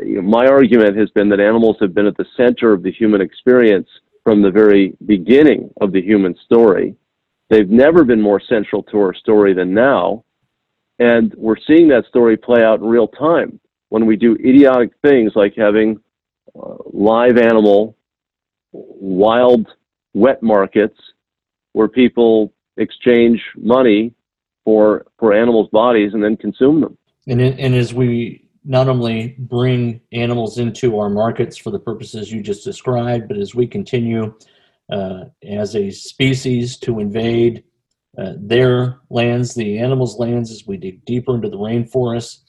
my 0.03 0.45
argument 0.47 0.97
has 0.97 1.09
been 1.11 1.29
that 1.29 1.39
animals 1.39 1.77
have 1.81 1.93
been 1.93 2.07
at 2.07 2.17
the 2.17 2.25
center 2.35 2.73
of 2.73 2.83
the 2.83 2.91
human 2.91 3.21
experience 3.21 3.87
from 4.23 4.41
the 4.41 4.51
very 4.51 4.95
beginning 5.05 5.69
of 5.81 5.91
the 5.91 6.01
human 6.01 6.35
story. 6.45 6.95
They've 7.49 7.69
never 7.69 8.03
been 8.03 8.21
more 8.21 8.41
central 8.41 8.83
to 8.83 8.97
our 8.97 9.13
story 9.13 9.53
than 9.53 9.73
now. 9.73 10.23
And 10.99 11.33
we're 11.35 11.57
seeing 11.67 11.89
that 11.89 12.05
story 12.07 12.37
play 12.37 12.63
out 12.63 12.79
in 12.79 12.85
real 12.85 13.07
time 13.07 13.59
when 13.89 14.05
we 14.05 14.15
do 14.15 14.35
idiotic 14.35 14.91
things 15.03 15.33
like 15.35 15.53
having 15.57 15.99
uh, 16.57 16.75
live 16.85 17.37
animal, 17.37 17.97
wild 18.71 19.67
wet 20.13 20.41
markets 20.41 20.97
where 21.73 21.87
people 21.87 22.53
exchange 22.77 23.41
money 23.57 24.13
for 24.63 25.05
for 25.19 25.33
animals' 25.33 25.69
bodies 25.69 26.13
and 26.13 26.23
then 26.23 26.37
consume 26.37 26.81
them. 26.81 26.97
And, 27.27 27.41
and 27.41 27.75
as 27.75 27.93
we 27.93 28.47
not 28.63 28.87
only 28.89 29.35
bring 29.37 30.01
animals 30.11 30.57
into 30.57 30.97
our 30.99 31.09
markets 31.09 31.57
for 31.57 31.69
the 31.69 31.79
purposes 31.79 32.31
you 32.31 32.41
just 32.41 32.63
described, 32.63 33.27
but 33.27 33.37
as 33.37 33.53
we 33.53 33.67
continue 33.67 34.33
uh, 34.91 35.25
as 35.47 35.75
a 35.75 35.91
species 35.91 36.77
to 36.77 36.99
invade 36.99 37.63
uh, 38.17 38.33
their 38.37 38.99
lands, 39.09 39.53
the 39.53 39.77
animals' 39.77 40.17
lands, 40.17 40.51
as 40.51 40.65
we 40.67 40.77
dig 40.77 41.03
deeper 41.05 41.35
into 41.35 41.49
the 41.49 41.57
rainforest. 41.57 42.39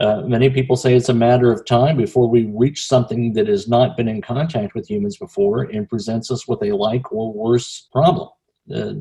Uh, 0.00 0.22
many 0.22 0.48
people 0.48 0.76
say 0.76 0.94
it's 0.94 1.10
a 1.10 1.14
matter 1.14 1.52
of 1.52 1.64
time 1.66 1.96
before 1.96 2.26
we 2.26 2.50
reach 2.54 2.86
something 2.86 3.34
that 3.34 3.46
has 3.46 3.68
not 3.68 3.96
been 3.98 4.08
in 4.08 4.22
contact 4.22 4.74
with 4.74 4.88
humans 4.88 5.18
before 5.18 5.64
and 5.64 5.88
presents 5.90 6.30
us 6.30 6.48
with 6.48 6.62
a 6.62 6.72
like 6.72 7.12
or 7.12 7.32
worse 7.34 7.88
problem. 7.92 8.28
Uh, 8.74 8.94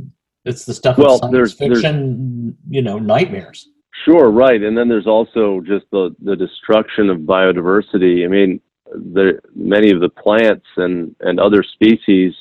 it's 0.44 0.66
the 0.66 0.74
stuff 0.74 0.98
well, 0.98 1.16
of 1.16 1.20
science 1.20 1.34
there's, 1.34 1.54
fiction, 1.54 2.46
there's, 2.46 2.56
you 2.70 2.82
know, 2.82 3.00
nightmares. 3.00 3.70
Sure, 4.06 4.30
right. 4.30 4.62
And 4.62 4.78
then 4.78 4.90
there's 4.90 5.08
also 5.08 5.62
just 5.62 5.86
the, 5.92 6.16
the 6.22 6.36
destruction 6.36 7.10
of 7.10 7.20
biodiversity. 7.20 8.26
I 8.26 8.28
mean, 8.28 8.60
the, 8.86 9.40
many 9.56 9.92
of 9.92 10.00
the 10.00 10.10
plants 10.10 10.66
and, 10.78 11.16
and 11.22 11.40
other 11.40 11.64
species 11.64 12.34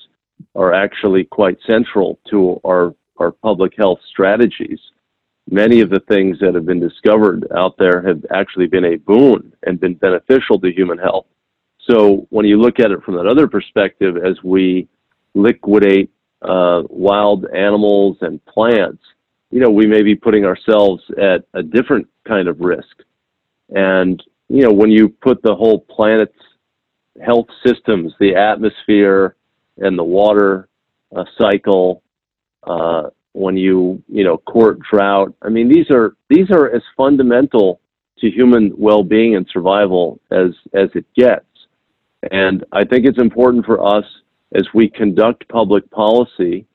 are 0.54 0.72
actually 0.72 1.24
quite 1.24 1.58
central 1.68 2.18
to 2.30 2.60
our, 2.64 2.94
our 3.20 3.30
public 3.30 3.74
health 3.76 4.00
strategies. 4.08 4.78
Many 5.50 5.80
of 5.80 5.90
the 5.90 6.00
things 6.00 6.38
that 6.40 6.54
have 6.54 6.66
been 6.66 6.80
discovered 6.80 7.46
out 7.56 7.76
there 7.78 8.02
have 8.02 8.24
actually 8.30 8.66
been 8.66 8.84
a 8.84 8.96
boon 8.96 9.52
and 9.64 9.80
been 9.80 9.94
beneficial 9.94 10.60
to 10.60 10.72
human 10.72 10.98
health. 10.98 11.26
So 11.88 12.26
when 12.30 12.44
you 12.44 12.60
look 12.60 12.80
at 12.80 12.90
it 12.90 13.02
from 13.02 13.14
that 13.16 13.26
other 13.26 13.48
perspective, 13.48 14.18
as 14.18 14.42
we 14.42 14.88
liquidate 15.34 16.10
uh, 16.42 16.82
wild 16.88 17.46
animals 17.46 18.18
and 18.20 18.44
plants, 18.44 19.02
you 19.50 19.60
know, 19.60 19.70
we 19.70 19.86
may 19.86 20.02
be 20.02 20.14
putting 20.14 20.44
ourselves 20.44 21.02
at 21.16 21.44
a 21.54 21.62
different 21.62 22.06
kind 22.26 22.48
of 22.48 22.60
risk. 22.60 23.02
And 23.70 24.22
you 24.48 24.62
know, 24.62 24.72
when 24.72 24.90
you 24.90 25.08
put 25.08 25.42
the 25.42 25.54
whole 25.54 25.80
planet's 25.80 26.32
health 27.24 27.48
systems, 27.64 28.12
the 28.18 28.34
atmosphere 28.34 29.36
and 29.78 29.98
the 29.98 30.04
water 30.04 30.68
uh, 31.14 31.24
cycle, 31.38 32.02
uh, 32.64 33.10
when 33.32 33.56
you 33.56 34.02
you 34.08 34.24
know 34.24 34.38
court 34.38 34.78
drought, 34.90 35.34
I 35.42 35.48
mean 35.48 35.68
these 35.68 35.90
are 35.90 36.16
these 36.28 36.50
are 36.50 36.70
as 36.74 36.82
fundamental 36.96 37.80
to 38.18 38.28
human 38.28 38.72
well-being 38.76 39.36
and 39.36 39.46
survival 39.52 40.20
as 40.30 40.50
as 40.74 40.88
it 40.94 41.06
gets. 41.14 41.44
And 42.30 42.64
I 42.72 42.84
think 42.84 43.06
it's 43.06 43.20
important 43.20 43.64
for 43.64 43.84
us 43.84 44.04
as 44.52 44.66
we 44.74 44.88
conduct 44.88 45.48
public 45.48 45.88
policy 45.90 46.66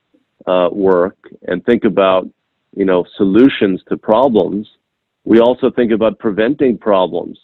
uh, 0.46 0.68
work 0.72 1.16
and 1.48 1.64
think 1.64 1.84
about 1.84 2.28
you 2.74 2.84
know 2.84 3.04
solutions 3.16 3.82
to 3.88 3.96
problems. 3.96 4.68
We 5.24 5.40
also 5.40 5.70
think 5.70 5.92
about 5.92 6.18
preventing 6.18 6.78
problems, 6.78 7.38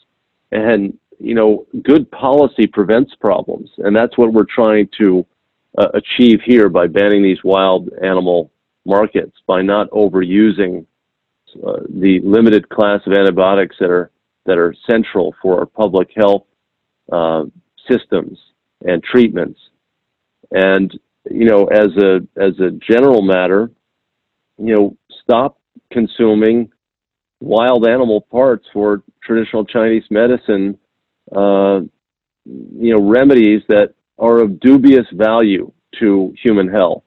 and 0.53 0.99
you 1.19 1.35
know 1.35 1.67
good 1.83 2.11
policy 2.11 2.67
prevents 2.67 3.15
problems, 3.17 3.71
and 3.79 3.95
that's 3.95 4.17
what 4.17 4.33
we're 4.33 4.45
trying 4.45 4.89
to 4.99 5.27
uh, 5.79 5.89
achieve 5.95 6.41
here 6.45 6.69
by 6.69 6.87
banning 6.87 7.23
these 7.23 7.43
wild 7.45 7.91
animal 8.03 8.51
markets 8.85 9.37
by 9.47 9.63
not 9.63 9.91
overusing 9.91 10.87
uh, 11.67 11.81
the 11.89 12.21
limited 12.23 12.69
class 12.69 13.01
of 13.07 13.13
antibiotics 13.13 13.77
that 13.81 13.91
are 13.91 14.11
that 14.47 14.59
are 14.59 14.75
central 14.91 15.35
for 15.43 15.61
our 15.61 15.67
public 15.67 16.09
health 16.17 16.45
uh, 17.13 17.45
systems 17.89 18.39
and 18.83 19.03
treatments. 19.03 19.61
And 20.51 20.93
you 21.31 21.45
know, 21.45 21.67
as 21.67 21.89
a 21.97 22.27
as 22.37 22.59
a 22.59 22.71
general 22.89 23.23
matter, 23.23 23.71
you 24.59 24.75
know, 24.75 24.97
stop 25.23 25.59
consuming 25.93 26.73
wild 27.41 27.87
animal 27.87 28.21
parts 28.21 28.67
for 28.73 29.03
traditional 29.23 29.65
Chinese 29.65 30.05
medicine. 30.11 30.79
Uh, 31.35 31.81
you 32.45 32.95
know, 32.95 33.03
remedies 33.03 33.63
that 33.69 33.95
are 34.21 34.39
of 34.39 34.61
dubious 34.61 35.07
value 35.13 35.73
to 35.99 36.33
human 36.41 36.69
health. 36.69 37.03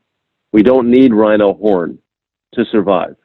We 0.51 0.63
don't 0.63 0.89
need 0.89 1.13
rhino 1.13 1.53
horn 1.53 1.99
to 2.55 2.65
survive. 2.65 3.15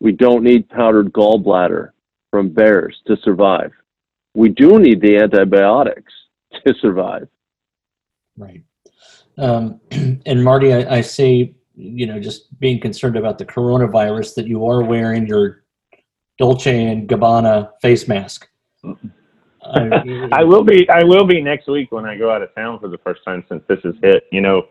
We 0.00 0.12
don't 0.12 0.44
need 0.44 0.68
powdered 0.68 1.12
gallbladder 1.12 1.90
from 2.30 2.50
bears 2.50 3.00
to 3.06 3.16
survive. 3.24 3.72
We 4.34 4.48
do 4.50 4.78
need 4.78 5.00
the 5.00 5.18
antibiotics 5.18 6.12
to 6.64 6.74
survive. 6.80 7.28
Right. 8.36 8.62
Um, 9.38 9.80
and 9.90 10.44
Marty, 10.44 10.72
I, 10.72 10.98
I 10.98 11.00
say, 11.00 11.54
you 11.74 12.06
know, 12.06 12.20
just 12.20 12.58
being 12.60 12.80
concerned 12.80 13.16
about 13.16 13.38
the 13.38 13.46
coronavirus, 13.46 14.34
that 14.36 14.46
you 14.46 14.66
are 14.66 14.82
wearing 14.82 15.26
your 15.26 15.64
Dolce 16.38 16.86
and 16.86 17.08
Gabbana 17.08 17.70
face 17.80 18.08
mask. 18.08 18.48
I, 20.32 20.42
will 20.42 20.64
be. 20.64 20.88
I 20.88 21.04
will 21.04 21.26
be 21.26 21.40
next 21.40 21.68
week 21.68 21.92
when 21.92 22.04
I 22.04 22.16
go 22.16 22.32
out 22.32 22.42
of 22.42 22.54
town 22.54 22.80
for 22.80 22.88
the 22.88 22.98
first 22.98 23.20
time 23.24 23.44
since 23.48 23.62
this 23.68 23.78
has 23.84 23.94
hit. 24.02 24.24
You 24.32 24.40
know, 24.40 24.62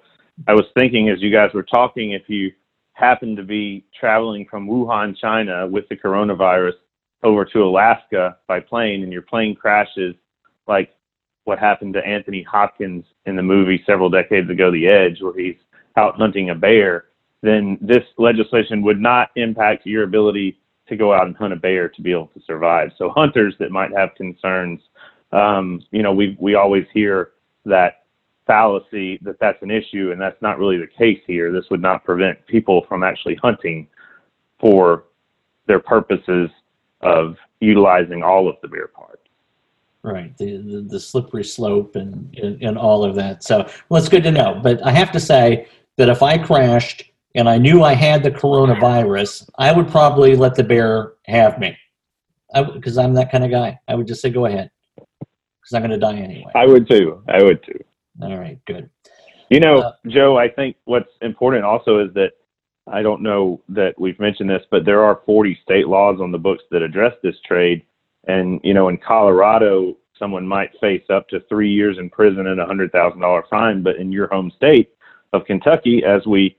I 0.47 0.53
was 0.53 0.65
thinking 0.77 1.09
as 1.09 1.21
you 1.21 1.31
guys 1.31 1.51
were 1.53 1.63
talking, 1.63 2.11
if 2.11 2.23
you 2.27 2.51
happen 2.93 3.35
to 3.35 3.43
be 3.43 3.85
traveling 3.97 4.45
from 4.49 4.67
Wuhan, 4.67 5.15
China, 5.17 5.67
with 5.67 5.87
the 5.89 5.95
coronavirus 5.95 6.73
over 7.23 7.45
to 7.45 7.63
Alaska 7.63 8.37
by 8.47 8.59
plane, 8.59 9.03
and 9.03 9.13
your 9.13 9.21
plane 9.21 9.55
crashes, 9.55 10.15
like 10.67 10.93
what 11.45 11.57
happened 11.57 11.93
to 11.93 12.05
Anthony 12.05 12.43
Hopkins 12.43 13.05
in 13.25 13.35
the 13.35 13.43
movie 13.43 13.81
several 13.85 14.09
decades 14.09 14.49
ago, 14.49 14.71
The 14.71 14.87
Edge, 14.87 15.21
where 15.21 15.37
he's 15.37 15.55
out 15.97 16.17
hunting 16.17 16.49
a 16.49 16.55
bear, 16.55 17.05
then 17.41 17.77
this 17.81 18.03
legislation 18.17 18.81
would 18.83 18.99
not 18.99 19.29
impact 19.35 19.85
your 19.85 20.03
ability 20.03 20.59
to 20.91 20.97
go 20.97 21.13
out 21.13 21.25
and 21.25 21.35
hunt 21.37 21.53
a 21.53 21.55
bear 21.55 21.87
to 21.87 22.01
be 22.01 22.11
able 22.11 22.27
to 22.27 22.41
survive. 22.45 22.91
So 22.97 23.09
hunters 23.09 23.55
that 23.59 23.71
might 23.71 23.91
have 23.97 24.13
concerns, 24.15 24.81
um, 25.31 25.81
you 25.91 26.03
know, 26.03 26.13
we 26.13 26.37
we 26.39 26.55
always 26.55 26.85
hear 26.93 27.31
that 27.65 28.03
fallacy 28.45 29.17
that 29.21 29.39
that's 29.39 29.61
an 29.63 29.71
issue, 29.71 30.11
and 30.11 30.19
that's 30.19 30.41
not 30.41 30.59
really 30.59 30.77
the 30.77 30.87
case 30.87 31.21
here. 31.25 31.51
This 31.51 31.69
would 31.71 31.81
not 31.81 32.03
prevent 32.03 32.45
people 32.45 32.85
from 32.89 33.03
actually 33.03 33.35
hunting 33.35 33.87
for 34.59 35.05
their 35.65 35.79
purposes 35.79 36.49
of 36.99 37.37
utilizing 37.61 38.21
all 38.21 38.49
of 38.49 38.57
the 38.61 38.67
bear 38.67 38.87
parts. 38.87 39.17
Right, 40.03 40.35
the, 40.37 40.57
the, 40.57 40.81
the 40.81 40.99
slippery 40.99 41.45
slope 41.45 41.95
and, 41.95 42.35
and, 42.37 42.61
and 42.61 42.77
all 42.77 43.05
of 43.05 43.15
that. 43.15 43.43
So, 43.43 43.69
well, 43.87 43.99
it's 43.99 44.09
good 44.09 44.23
to 44.23 44.31
know. 44.31 44.59
But 44.61 44.85
I 44.85 44.91
have 44.91 45.11
to 45.13 45.19
say 45.19 45.67
that 45.97 46.09
if 46.09 46.21
I 46.21 46.37
crashed 46.37 47.10
and 47.35 47.47
I 47.47 47.57
knew 47.57 47.83
I 47.83 47.93
had 47.93 48.23
the 48.23 48.31
coronavirus, 48.31 49.49
I 49.57 49.71
would 49.71 49.89
probably 49.89 50.35
let 50.35 50.55
the 50.55 50.63
bear 50.63 51.13
have 51.25 51.59
me 51.59 51.77
because 52.73 52.97
I'm 52.97 53.13
that 53.13 53.31
kind 53.31 53.43
of 53.43 53.51
guy. 53.51 53.79
I 53.87 53.95
would 53.95 54.07
just 54.07 54.21
say, 54.21 54.29
go 54.29 54.45
ahead 54.45 54.69
because 54.97 55.73
I'm 55.73 55.81
going 55.81 55.91
to 55.91 55.97
die 55.97 56.17
anyway. 56.17 56.51
I 56.55 56.65
would 56.65 56.89
too. 56.89 57.23
I 57.27 57.41
would 57.43 57.63
too. 57.63 57.79
All 58.21 58.37
right, 58.37 58.59
good. 58.65 58.89
You 59.49 59.59
know, 59.59 59.79
uh, 59.79 59.93
Joe, 60.07 60.37
I 60.37 60.49
think 60.49 60.75
what's 60.85 61.09
important 61.21 61.63
also 61.65 61.99
is 61.99 62.13
that 62.13 62.31
I 62.87 63.01
don't 63.01 63.21
know 63.21 63.61
that 63.69 63.99
we've 63.99 64.19
mentioned 64.19 64.49
this, 64.49 64.63
but 64.71 64.85
there 64.85 65.03
are 65.03 65.21
40 65.25 65.59
state 65.63 65.87
laws 65.87 66.19
on 66.21 66.31
the 66.31 66.37
books 66.37 66.63
that 66.71 66.81
address 66.81 67.13
this 67.21 67.35
trade. 67.45 67.83
And, 68.27 68.59
you 68.63 68.73
know, 68.73 68.89
in 68.89 68.97
Colorado, 68.97 69.97
someone 70.17 70.47
might 70.47 70.71
face 70.79 71.03
up 71.09 71.27
to 71.29 71.41
three 71.41 71.71
years 71.71 71.97
in 71.97 72.09
prison 72.09 72.47
and 72.47 72.59
a 72.59 72.65
$100,000 72.65 73.43
fine. 73.49 73.83
But 73.83 73.97
in 73.97 74.11
your 74.11 74.27
home 74.27 74.51
state 74.55 74.89
of 75.33 75.45
Kentucky, 75.45 76.03
as 76.03 76.25
we 76.25 76.55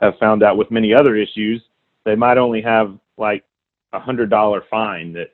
have 0.00 0.18
found 0.18 0.42
out 0.42 0.56
with 0.56 0.70
many 0.70 0.92
other 0.92 1.16
issues, 1.16 1.62
they 2.04 2.14
might 2.14 2.38
only 2.38 2.60
have 2.60 2.98
like 3.16 3.44
a 3.92 4.00
$100 4.00 4.60
fine 4.70 5.12
that 5.12 5.30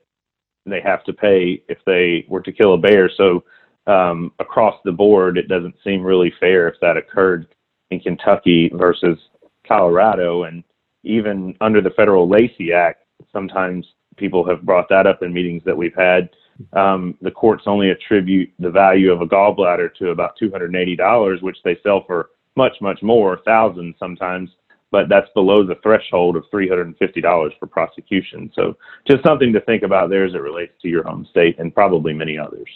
they 0.67 0.81
have 0.81 1.03
to 1.05 1.13
pay 1.13 1.63
if 1.69 1.79
they 1.87 2.25
were 2.29 2.43
to 2.43 2.53
kill 2.53 2.75
a 2.75 2.79
bear. 2.79 3.11
So 3.17 3.45
um, 3.87 4.33
across 4.39 4.77
the 4.85 4.93
board, 4.93 5.39
it 5.39 5.49
doesn't 5.49 5.75
seem 5.83 6.03
really 6.03 6.33
fair 6.39 6.69
if 6.69 6.77
that 6.81 6.97
occurred 6.97 7.49
in 7.91 8.01
Kentucky 8.01 8.71
versus 8.75 9.19
Colorado. 9.67 10.45
And 10.45 10.63
even 11.03 11.57
under 11.61 11.81
the 11.81 11.91
Federal 11.91 12.29
Lacey 12.29 12.73
Act, 12.73 13.05
sometimes 13.33 13.87
people 14.17 14.47
have 14.47 14.63
brought 14.63 14.89
that 14.91 15.07
up 15.07 15.23
in 15.23 15.33
meetings 15.33 15.63
that 15.65 15.77
we've 15.77 15.95
had. 15.97 16.29
Um, 16.75 17.17
the 17.23 17.31
courts 17.31 17.65
only 17.67 17.91
attribute 17.91 18.53
the 18.59 18.71
value 18.71 19.11
of 19.11 19.23
a 19.23 19.27
gallbladder 19.27 19.95
to 19.95 20.11
about 20.11 20.35
$280, 20.41 21.43
which 21.43 21.57
they 21.65 21.79
sell 21.83 22.05
for 22.07 22.31
much, 22.57 22.75
much 22.81 23.03
more, 23.03 23.41
thousands 23.45 23.95
sometimes, 23.99 24.51
but 24.91 25.09
that's 25.09 25.29
below 25.35 25.65
the 25.65 25.77
threshold 25.83 26.37
of 26.37 26.45
$350 26.53 27.59
for 27.59 27.67
prosecution. 27.67 28.51
So 28.55 28.77
just 29.07 29.25
something 29.25 29.53
to 29.53 29.61
think 29.61 29.83
about 29.83 30.11
there 30.11 30.25
as 30.25 30.35
it 30.35 30.43
relates 30.43 30.73
to 30.83 30.89
your 30.89 31.05
home 31.05 31.27
state 31.31 31.59
and 31.59 31.75
probably 31.75 32.13
many 32.13 32.37
others. 32.39 32.69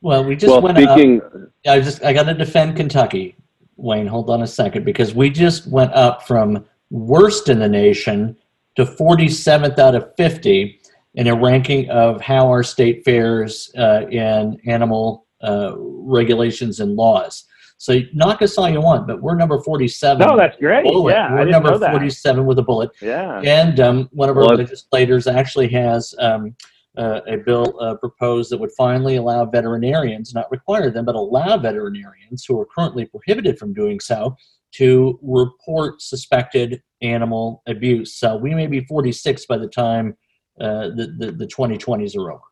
Well, 0.00 0.24
we 0.24 0.34
just 0.34 0.50
well, 0.50 0.62
went 0.62 0.78
speaking, 0.78 1.20
up. 1.22 1.32
I 1.66 1.80
just 1.80 2.02
I 2.04 2.12
got 2.12 2.24
to 2.24 2.34
defend 2.34 2.76
Kentucky. 2.76 3.36
Wayne, 3.76 4.06
hold 4.06 4.30
on 4.30 4.42
a 4.42 4.46
second 4.46 4.84
because 4.84 5.14
we 5.14 5.30
just 5.30 5.66
went 5.66 5.92
up 5.92 6.26
from 6.26 6.64
worst 6.90 7.48
in 7.48 7.58
the 7.58 7.68
nation 7.68 8.36
to 8.76 8.84
47th 8.84 9.78
out 9.78 9.94
of 9.94 10.12
50 10.16 10.80
in 11.14 11.26
a 11.26 11.34
ranking 11.34 11.88
of 11.90 12.20
how 12.20 12.48
our 12.48 12.62
state 12.62 13.04
fares 13.04 13.70
uh, 13.76 14.06
in 14.10 14.58
animal 14.66 15.26
uh, 15.42 15.72
regulations 15.76 16.80
and 16.80 16.96
laws. 16.96 17.44
So 17.82 17.98
knock 18.12 18.42
us 18.42 18.56
all 18.58 18.70
you 18.70 18.80
want, 18.80 19.08
but 19.08 19.20
we're 19.20 19.34
number 19.34 19.58
47. 19.60 20.24
No, 20.24 20.36
that's 20.36 20.56
great. 20.56 20.84
Bullet. 20.84 21.14
Yeah, 21.14 21.34
we're 21.34 21.46
number 21.46 21.76
47 21.76 22.46
with 22.46 22.60
a 22.60 22.62
bullet. 22.62 22.92
Yeah. 23.00 23.40
And 23.40 23.80
um, 23.80 24.08
one 24.12 24.28
of 24.28 24.36
our 24.36 24.46
well, 24.46 24.56
legislators 24.56 25.26
actually 25.26 25.66
has 25.70 26.14
um, 26.20 26.54
uh, 26.96 27.22
a 27.26 27.38
bill 27.38 27.76
uh, 27.80 27.96
proposed 27.96 28.52
that 28.52 28.58
would 28.58 28.70
finally 28.78 29.16
allow 29.16 29.46
veterinarians, 29.46 30.32
not 30.32 30.48
require 30.52 30.92
them, 30.92 31.04
but 31.04 31.16
allow 31.16 31.56
veterinarians 31.56 32.44
who 32.46 32.60
are 32.60 32.66
currently 32.72 33.04
prohibited 33.04 33.58
from 33.58 33.74
doing 33.74 33.98
so 33.98 34.36
to 34.74 35.18
report 35.20 36.00
suspected 36.00 36.80
animal 37.00 37.64
abuse. 37.66 38.14
So 38.14 38.36
we 38.36 38.54
may 38.54 38.68
be 38.68 38.84
46 38.84 39.44
by 39.46 39.58
the 39.58 39.66
time 39.66 40.16
uh, 40.60 40.90
the, 40.90 41.16
the, 41.18 41.32
the 41.32 41.46
2020s 41.48 42.16
are 42.16 42.30
over. 42.30 42.42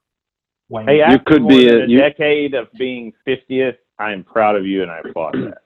Wayne, 0.70 0.88
hey, 0.88 1.08
you 1.08 1.18
could 1.20 1.46
be 1.46 1.68
a, 1.68 1.84
a 1.84 1.86
you, 1.86 1.98
decade 1.98 2.54
of 2.54 2.66
being 2.72 3.12
50th. 3.28 3.76
I 4.00 4.12
am 4.12 4.24
proud 4.24 4.56
of 4.56 4.66
you 4.66 4.82
and 4.82 4.90
I 4.90 5.00
applaud 5.04 5.34
that. 5.34 5.58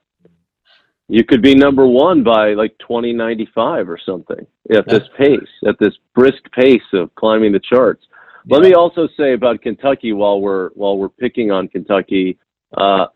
You 1.08 1.24
could 1.24 1.42
be 1.42 1.54
number 1.54 1.86
one 1.86 2.24
by 2.24 2.54
like 2.54 2.76
2095 2.78 3.88
or 3.88 3.98
something 4.04 4.46
at 4.74 4.88
this 4.88 5.02
pace, 5.16 5.38
at 5.66 5.78
this 5.78 5.94
brisk 6.14 6.42
pace 6.52 6.82
of 6.92 7.14
climbing 7.14 7.52
the 7.52 7.60
charts. 7.60 8.04
Let 8.48 8.62
me 8.62 8.74
also 8.74 9.08
say 9.16 9.34
about 9.34 9.62
Kentucky 9.62 10.12
while 10.12 10.40
we're 10.40 10.70
while 10.70 10.98
we're 10.98 11.08
picking 11.08 11.50
on 11.50 11.68
Kentucky, 11.68 12.38
uh, 12.76 13.06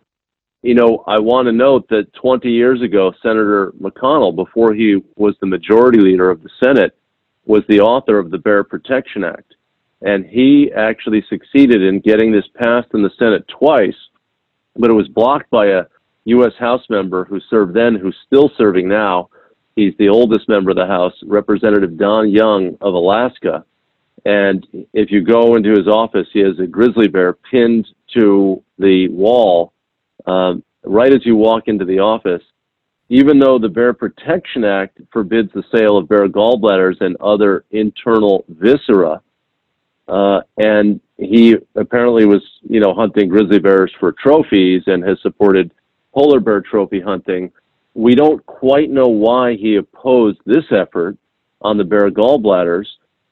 you 0.63 0.75
know, 0.75 1.05
I 1.07 1.19
want 1.19 1.47
to 1.47 1.53
note 1.53 1.89
that 1.89 2.13
20 2.15 2.51
years 2.51 2.83
ago, 2.83 3.13
Senator 3.23 3.73
McConnell, 3.81 4.35
before 4.35 4.75
he 4.75 5.03
was 5.17 5.35
the 5.41 5.47
majority 5.47 5.99
leader 5.99 6.31
of 6.31 6.43
the 6.43 6.51
Senate, 6.63 6.97
was 7.47 7.63
the 7.69 7.81
author 7.81 8.19
of 8.19 8.31
the 8.31 8.39
Bear 8.39 8.65
Protection 8.65 9.25
Act, 9.25 9.55
and 10.03 10.27
he 10.27 10.71
actually 10.77 11.25
succeeded 11.29 11.83
in 11.83 12.01
getting 12.01 12.33
this 12.33 12.47
passed 12.57 12.89
in 12.95 13.03
the 13.03 13.11
Senate 13.19 13.47
twice, 13.49 13.95
but 14.79 14.91
it 14.91 14.95
was 14.95 15.09
blocked 15.09 15.51
by 15.51 15.67
a 15.67 15.83
U.S. 16.25 16.53
House 16.59 16.85
member 16.89 17.25
who 17.25 17.41
served 17.51 17.75
then, 17.75 17.95
who's 17.95 18.17
still 18.27 18.51
serving 18.57 18.89
now. 18.89 19.31
He's 19.77 19.95
the 19.99 20.09
oldest 20.09 20.49
member 20.49 20.71
of 20.71 20.77
the 20.77 20.87
House, 20.87 21.15
Representative 21.25 21.97
Don 21.97 22.31
Young 22.31 22.77
of 22.81 22.95
Alaska 22.95 23.65
And 24.25 24.67
if 24.93 25.11
you 25.11 25.23
go 25.23 25.57
into 25.57 25.71
his 25.71 25.87
office, 25.87 26.27
he 26.33 26.41
has 26.41 26.59
a 26.59 26.67
grizzly 26.67 27.09
bear 27.09 27.33
pinned 27.33 27.89
to 28.15 28.63
the 28.79 29.09
wall 29.09 29.73
um, 30.27 30.63
right 30.83 31.13
as 31.13 31.25
you 31.25 31.37
walk 31.37 31.69
into 31.69 31.85
the 31.85 32.01
office. 32.01 32.43
Even 33.09 33.39
though 33.39 33.59
the 33.59 33.69
Bear 33.69 33.95
Protection 33.95 34.65
Act 34.65 35.01
forbids 35.13 35.51
the 35.55 35.65
sale 35.75 35.97
of 35.97 36.09
bear 36.09 36.29
gallbladders 36.29 37.01
and 37.01 37.17
other 37.21 37.65
internal 37.71 38.45
viscera, 38.49 39.23
uh, 40.09 40.41
and 40.57 41.01
he 41.17 41.57
apparently 41.75 42.25
was, 42.25 42.43
you 42.63 42.81
know, 42.81 42.95
hunting 42.95 43.29
grizzly 43.29 43.59
bears 43.59 43.93
for 44.01 44.13
trophies 44.13 44.83
and 44.87 45.05
has 45.05 45.19
supported 45.23 45.73
polar 46.15 46.41
bear 46.41 46.61
trophy 46.61 47.01
hunting. 47.01 47.53
We 47.95 48.15
don't 48.15 48.45
quite 48.47 48.91
know 48.91 49.09
why 49.09 49.55
he 49.55 49.77
opposed 49.77 50.39
this 50.47 50.65
effort 50.71 51.17
on 51.61 51.77
the 51.77 51.85
bear 51.85 52.11
gallbladders, 52.11 52.87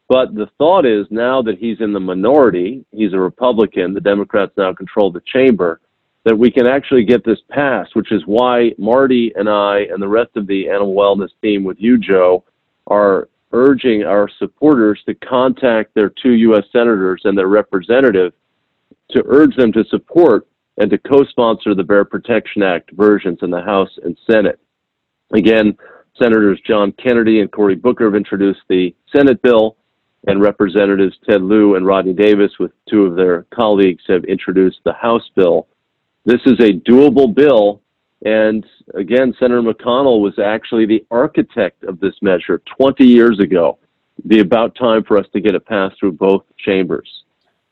but 0.08 0.34
the 0.34 0.48
thought 0.58 0.84
is 0.84 1.06
now 1.10 1.40
that 1.42 1.58
he's 1.58 1.80
in 1.80 1.92
the 1.92 2.00
minority, 2.00 2.84
he's 2.92 3.12
a 3.12 3.18
Republican, 3.18 3.94
the 3.94 4.00
Democrats 4.00 4.52
now 4.56 4.72
control 4.72 5.10
the 5.10 5.22
chamber, 5.32 5.80
that 6.24 6.36
we 6.36 6.50
can 6.50 6.66
actually 6.66 7.04
get 7.04 7.24
this 7.24 7.38
passed, 7.50 7.94
which 7.94 8.10
is 8.10 8.22
why 8.26 8.72
Marty 8.78 9.32
and 9.36 9.48
I 9.48 9.86
and 9.90 10.02
the 10.02 10.08
rest 10.08 10.30
of 10.36 10.48
the 10.48 10.68
animal 10.68 10.94
wellness 10.94 11.30
team 11.40 11.62
with 11.62 11.76
you, 11.80 11.98
Joe, 11.98 12.44
are 12.88 13.28
urging 13.52 14.02
our 14.02 14.28
supporters 14.38 15.00
to 15.06 15.14
contact 15.14 15.94
their 15.94 16.10
two 16.10 16.32
U.S. 16.32 16.64
senators 16.72 17.22
and 17.24 17.36
their 17.36 17.48
representative 17.48 18.32
to 19.10 19.22
urge 19.26 19.54
them 19.56 19.72
to 19.72 19.84
support 19.84 20.46
and 20.78 20.90
to 20.90 20.98
co-sponsor 20.98 21.74
the 21.74 21.82
Bear 21.82 22.04
Protection 22.04 22.62
Act 22.62 22.90
versions 22.92 23.38
in 23.42 23.50
the 23.50 23.62
House 23.62 23.90
and 24.04 24.18
Senate. 24.30 24.58
Again, 25.32 25.76
Senators 26.20 26.60
John 26.66 26.92
Kennedy 26.92 27.40
and 27.40 27.50
Cory 27.50 27.74
Booker 27.74 28.04
have 28.06 28.14
introduced 28.14 28.60
the 28.68 28.94
Senate 29.14 29.40
bill, 29.42 29.76
and 30.26 30.40
Representatives 30.40 31.16
Ted 31.28 31.42
Lieu 31.42 31.76
and 31.76 31.86
Rodney 31.86 32.12
Davis, 32.12 32.52
with 32.58 32.72
two 32.88 33.04
of 33.04 33.16
their 33.16 33.46
colleagues, 33.54 34.02
have 34.08 34.24
introduced 34.24 34.80
the 34.84 34.92
House 34.92 35.28
bill. 35.34 35.68
This 36.24 36.40
is 36.46 36.58
a 36.58 36.72
doable 36.72 37.32
bill 37.32 37.80
and 38.26 38.66
again, 38.94 39.32
Senator 39.38 39.62
McConnell 39.62 40.20
was 40.20 40.36
actually 40.40 40.84
the 40.84 41.06
architect 41.12 41.84
of 41.84 42.00
this 42.00 42.14
measure 42.22 42.60
20 42.76 43.04
years 43.04 43.38
ago. 43.38 43.78
Be 44.26 44.40
about 44.40 44.74
time 44.74 45.04
for 45.04 45.16
us 45.16 45.26
to 45.32 45.40
get 45.40 45.54
it 45.54 45.64
passed 45.64 45.94
through 46.00 46.12
both 46.12 46.42
chambers. 46.58 47.08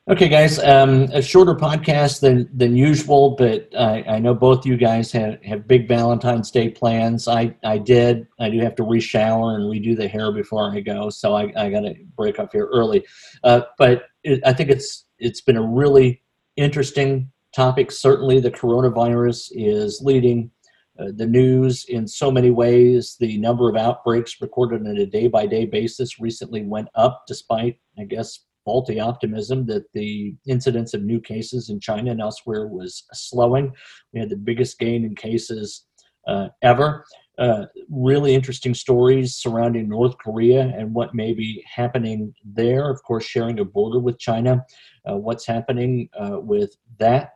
Okay, 0.09 0.29
guys, 0.29 0.57
um, 0.59 1.09
a 1.11 1.21
shorter 1.21 1.55
podcast 1.55 2.21
than, 2.21 2.49
than 2.53 2.73
usual, 2.73 3.31
but 3.31 3.67
I, 3.77 4.03
I 4.03 4.19
know 4.19 4.33
both 4.33 4.65
you 4.65 4.77
guys 4.77 5.11
have, 5.11 5.43
have 5.43 5.67
big 5.67 5.89
Valentine's 5.89 6.51
Day 6.51 6.69
plans. 6.69 7.27
I, 7.27 7.53
I 7.65 7.77
did. 7.77 8.25
I 8.39 8.49
do 8.49 8.59
have 8.59 8.75
to 8.75 8.83
reshower 8.83 9.55
and 9.55 9.63
redo 9.63 9.97
the 9.97 10.07
hair 10.07 10.31
before 10.31 10.71
I 10.71 10.79
go, 10.79 11.09
so 11.09 11.33
I, 11.33 11.51
I 11.57 11.69
got 11.69 11.81
to 11.81 11.95
break 12.15 12.39
up 12.39 12.53
here 12.53 12.69
early. 12.71 13.03
Uh, 13.43 13.61
but 13.77 14.05
it, 14.23 14.39
I 14.45 14.53
think 14.53 14.69
it's 14.69 15.05
it's 15.19 15.41
been 15.41 15.57
a 15.57 15.61
really 15.61 16.21
interesting 16.55 17.29
topic. 17.55 17.91
Certainly, 17.91 18.41
the 18.41 18.51
coronavirus 18.51 19.49
is 19.51 20.01
leading 20.03 20.51
uh, 20.99 21.11
the 21.15 21.25
news 21.25 21.85
in 21.87 22.07
so 22.07 22.29
many 22.29 22.51
ways. 22.51 23.15
The 23.19 23.37
number 23.37 23.69
of 23.69 23.75
outbreaks 23.75 24.41
recorded 24.41 24.87
on 24.87 24.97
a 24.97 25.05
day 25.05 25.27
by 25.27 25.45
day 25.45 25.65
basis 25.65 26.19
recently 26.19 26.63
went 26.63 26.89
up, 26.95 27.23
despite, 27.27 27.77
I 27.97 28.03
guess, 28.03 28.39
faulty 28.65 28.99
optimism 28.99 29.65
that 29.67 29.85
the 29.93 30.35
incidence 30.47 30.93
of 30.93 31.03
new 31.03 31.21
cases 31.21 31.69
in 31.69 31.79
China 31.79 32.11
and 32.11 32.21
elsewhere 32.21 32.67
was 32.67 33.03
slowing. 33.13 33.71
We 34.11 34.19
had 34.19 34.29
the 34.29 34.37
biggest 34.37 34.79
gain 34.79 35.05
in 35.05 35.15
cases 35.15 35.85
uh, 36.27 36.47
ever. 36.61 37.05
Uh, 37.37 37.65
really 37.89 38.33
interesting 38.33 38.73
stories 38.73 39.35
surrounding 39.35 39.89
North 39.89 40.17
Korea 40.17 40.73
and 40.77 40.93
what 40.93 41.13
may 41.13 41.33
be 41.33 41.63
happening 41.69 42.33
there. 42.43 42.89
Of 42.89 43.03
course, 43.03 43.25
sharing 43.25 43.59
a 43.59 43.65
border 43.65 43.99
with 43.99 44.19
China, 44.19 44.63
uh, 45.09 45.17
what's 45.17 45.45
happening 45.45 46.09
uh, 46.17 46.39
with 46.39 46.75
that. 46.99 47.31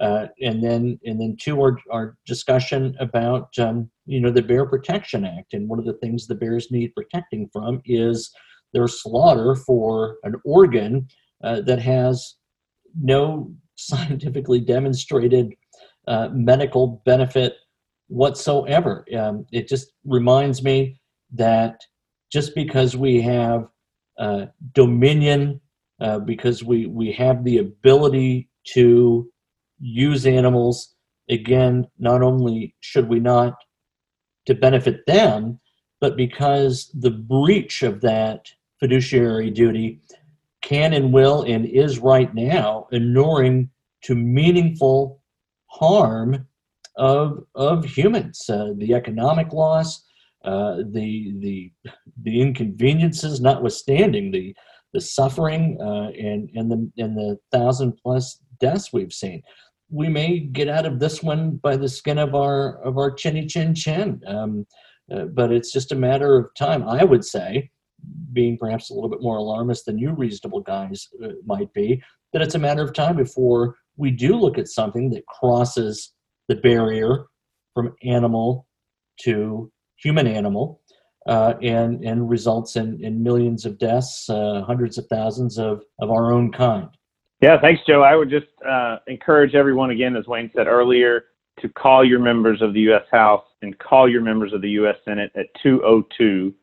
Uh, 0.00 0.26
and 0.42 0.62
then, 0.62 0.98
and 1.04 1.20
then 1.20 1.36
two, 1.40 1.60
our, 1.60 1.78
our 1.90 2.16
discussion 2.26 2.96
about 2.98 3.56
um, 3.58 3.88
you 4.06 4.20
know 4.20 4.30
the 4.30 4.42
Bear 4.42 4.66
Protection 4.66 5.24
Act, 5.24 5.54
and 5.54 5.68
one 5.68 5.78
of 5.78 5.84
the 5.84 5.92
things 5.94 6.26
the 6.26 6.34
bears 6.34 6.72
need 6.72 6.92
protecting 6.94 7.48
from 7.52 7.80
is 7.84 8.34
their 8.72 8.88
slaughter 8.88 9.54
for 9.54 10.16
an 10.24 10.34
organ 10.44 11.06
uh, 11.44 11.60
that 11.60 11.78
has 11.78 12.34
no 13.00 13.54
scientifically 13.76 14.60
demonstrated 14.60 15.54
uh, 16.06 16.28
medical 16.32 17.02
benefit 17.04 17.56
whatsoever. 18.08 19.04
Um, 19.16 19.46
it 19.52 19.68
just 19.68 19.92
reminds 20.04 20.62
me 20.62 21.00
that 21.32 21.80
just 22.30 22.54
because 22.54 22.96
we 22.96 23.20
have 23.22 23.68
uh, 24.18 24.46
dominion, 24.72 25.60
uh, 26.00 26.18
because 26.18 26.62
we, 26.62 26.86
we 26.86 27.12
have 27.12 27.44
the 27.44 27.58
ability 27.58 28.48
to 28.74 29.28
use 29.80 30.26
animals, 30.26 30.94
again, 31.28 31.86
not 31.98 32.22
only 32.22 32.74
should 32.80 33.08
we 33.08 33.20
not 33.20 33.54
to 34.46 34.54
benefit 34.54 35.04
them, 35.06 35.58
but 36.00 36.16
because 36.16 36.90
the 36.94 37.10
breach 37.10 37.82
of 37.82 38.00
that 38.02 38.46
fiduciary 38.78 39.50
duty 39.50 40.00
can 40.60 40.92
and 40.92 41.12
will 41.12 41.42
and 41.42 41.66
is 41.66 41.98
right 41.98 42.34
now 42.34 42.86
inuring 42.92 43.70
to 44.02 44.14
meaningful 44.14 45.22
harm 45.66 46.46
of 46.96 47.44
of 47.54 47.84
humans, 47.84 48.48
uh, 48.48 48.70
the 48.76 48.94
economic 48.94 49.52
loss, 49.52 50.04
uh, 50.44 50.76
the 50.90 51.34
the 51.40 51.72
the 52.22 52.40
inconveniences, 52.40 53.40
notwithstanding 53.40 54.30
the 54.30 54.54
the 54.92 55.00
suffering 55.00 55.78
uh, 55.80 56.10
and 56.18 56.50
and 56.54 56.70
the 56.70 56.90
and 57.02 57.16
the 57.16 57.38
thousand 57.52 57.92
plus 58.02 58.40
deaths 58.60 58.92
we've 58.92 59.12
seen. 59.12 59.42
We 59.90 60.08
may 60.08 60.40
get 60.40 60.68
out 60.68 60.86
of 60.86 60.98
this 60.98 61.22
one 61.22 61.56
by 61.56 61.76
the 61.76 61.88
skin 61.88 62.18
of 62.18 62.34
our 62.34 62.82
of 62.82 62.96
our 62.98 63.10
chinny 63.10 63.46
chin 63.46 63.74
chin, 63.74 64.20
um, 64.26 64.66
uh, 65.12 65.24
but 65.26 65.52
it's 65.52 65.72
just 65.72 65.92
a 65.92 65.96
matter 65.96 66.36
of 66.36 66.54
time. 66.54 66.88
I 66.88 67.04
would 67.04 67.24
say, 67.24 67.70
being 68.32 68.56
perhaps 68.56 68.90
a 68.90 68.94
little 68.94 69.10
bit 69.10 69.22
more 69.22 69.36
alarmist 69.36 69.86
than 69.86 69.98
you 69.98 70.12
reasonable 70.12 70.60
guys 70.60 71.08
uh, 71.22 71.28
might 71.44 71.72
be, 71.72 72.02
that 72.32 72.42
it's 72.42 72.54
a 72.54 72.58
matter 72.58 72.82
of 72.82 72.92
time 72.92 73.16
before 73.16 73.76
we 73.96 74.10
do 74.10 74.36
look 74.36 74.58
at 74.58 74.68
something 74.68 75.10
that 75.10 75.26
crosses 75.26 76.12
the 76.48 76.56
barrier 76.56 77.26
from 77.74 77.94
animal 78.02 78.66
to 79.22 79.70
human 79.96 80.26
animal 80.26 80.80
uh, 81.26 81.54
and, 81.62 82.04
and 82.04 82.28
results 82.28 82.76
in, 82.76 83.02
in 83.02 83.22
millions 83.22 83.64
of 83.64 83.78
deaths, 83.78 84.28
uh, 84.28 84.62
hundreds 84.66 84.98
of 84.98 85.06
thousands 85.06 85.58
of, 85.58 85.82
of 86.00 86.10
our 86.10 86.32
own 86.32 86.52
kind. 86.52 86.88
Yeah, 87.40 87.60
thanks, 87.60 87.82
Joe. 87.86 88.02
I 88.02 88.14
would 88.14 88.30
just 88.30 88.46
uh, 88.66 88.98
encourage 89.06 89.54
everyone, 89.54 89.90
again, 89.90 90.16
as 90.16 90.26
Wayne 90.26 90.50
said 90.54 90.66
earlier, 90.66 91.26
to 91.60 91.68
call 91.68 92.04
your 92.04 92.18
members 92.18 92.62
of 92.62 92.74
the 92.74 92.80
U.S. 92.80 93.04
House 93.10 93.44
and 93.62 93.78
call 93.78 94.08
your 94.08 94.22
members 94.22 94.52
of 94.52 94.60
the 94.62 94.70
U.S. 94.70 94.96
Senate 95.04 95.30
at 95.34 95.46
202 95.62 96.54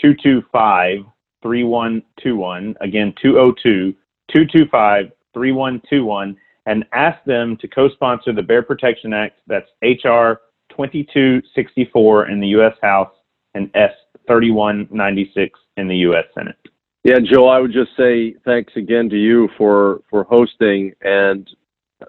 225 0.00 1.04
3121. 1.42 2.76
Again, 2.80 3.14
202 3.20 3.92
225 4.32 5.12
3121 5.34 6.36
and 6.66 6.84
ask 6.92 7.22
them 7.24 7.56
to 7.58 7.68
co-sponsor 7.68 8.32
the 8.32 8.42
Bear 8.42 8.62
Protection 8.62 9.12
Act. 9.12 9.40
That's 9.46 9.68
HR 9.82 10.42
2264 10.70 12.28
in 12.28 12.40
the 12.40 12.48
U.S. 12.48 12.74
House 12.82 13.12
and 13.54 13.70
S 13.74 13.92
3196 14.26 15.58
in 15.76 15.88
the 15.88 15.96
U.S. 15.96 16.24
Senate. 16.34 16.56
Yeah, 17.04 17.18
Joe, 17.22 17.46
I 17.46 17.60
would 17.60 17.72
just 17.72 17.96
say 17.96 18.34
thanks 18.44 18.72
again 18.76 19.08
to 19.10 19.16
you 19.16 19.48
for 19.56 20.00
for 20.10 20.24
hosting, 20.24 20.92
and 21.02 21.48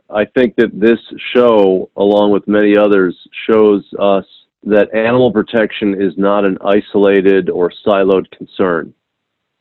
I 0.09 0.25
think 0.25 0.55
that 0.55 0.71
this 0.73 0.99
show, 1.35 1.91
along 1.95 2.31
with 2.31 2.47
many 2.47 2.75
others, 2.75 3.15
shows 3.47 3.83
us 3.99 4.25
that 4.63 4.93
animal 4.95 5.31
protection 5.31 6.01
is 6.01 6.13
not 6.17 6.45
an 6.45 6.57
isolated 6.65 7.49
or 7.49 7.71
siloed 7.85 8.25
concern. 8.31 8.93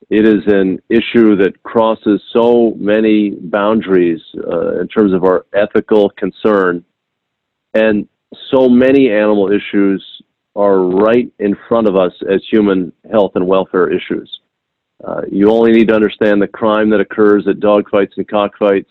It 0.09 0.25
is 0.25 0.47
an 0.47 0.81
issue 0.89 1.37
that 1.37 1.61
crosses 1.65 2.23
so 2.33 2.75
many 2.79 3.31
boundaries 3.31 4.21
uh, 4.37 4.81
in 4.81 4.89
terms 4.89 5.13
of 5.13 5.25
our 5.25 5.47
ethical 5.53 6.11
concern. 6.11 6.85
And 7.75 8.09
so 8.51 8.69
many 8.69 9.11
animal 9.11 9.51
issues 9.51 10.05
are 10.55 10.79
right 10.79 11.31
in 11.41 11.57
front 11.69 11.89
of 11.89 11.97
us 11.97 12.13
as 12.33 12.41
human 12.51 12.93
health 13.11 13.33
and 13.35 13.47
welfare 13.47 13.93
issues. 13.93 14.31
Uh, 15.05 15.23
you 15.31 15.51
only 15.51 15.73
need 15.73 15.89
to 15.89 15.95
understand 15.95 16.41
the 16.41 16.49
crime 16.49 16.89
that 16.91 17.01
occurs 17.01 17.47
at 17.49 17.57
dogfights 17.57 18.17
and 18.17 18.29
cockfights. 18.29 18.91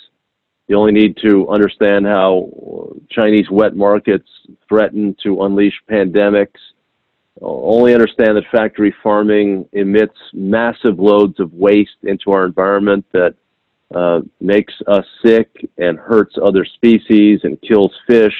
You 0.67 0.77
only 0.77 0.91
need 0.91 1.17
to 1.23 1.47
understand 1.49 2.05
how 2.05 2.91
Chinese 3.09 3.49
wet 3.49 3.75
markets 3.75 4.27
threaten 4.67 5.15
to 5.23 5.43
unleash 5.43 5.79
pandemics 5.89 6.59
only 7.41 7.93
understand 7.93 8.37
that 8.37 8.45
factory 8.51 8.95
farming 9.03 9.67
emits 9.73 10.17
massive 10.33 10.99
loads 10.99 11.39
of 11.39 11.53
waste 11.53 11.97
into 12.03 12.31
our 12.31 12.45
environment 12.45 13.05
that 13.11 13.35
uh, 13.93 14.21
makes 14.39 14.73
us 14.87 15.05
sick 15.23 15.49
and 15.77 15.99
hurts 15.99 16.35
other 16.41 16.65
species 16.65 17.41
and 17.43 17.61
kills 17.61 17.93
fish. 18.07 18.33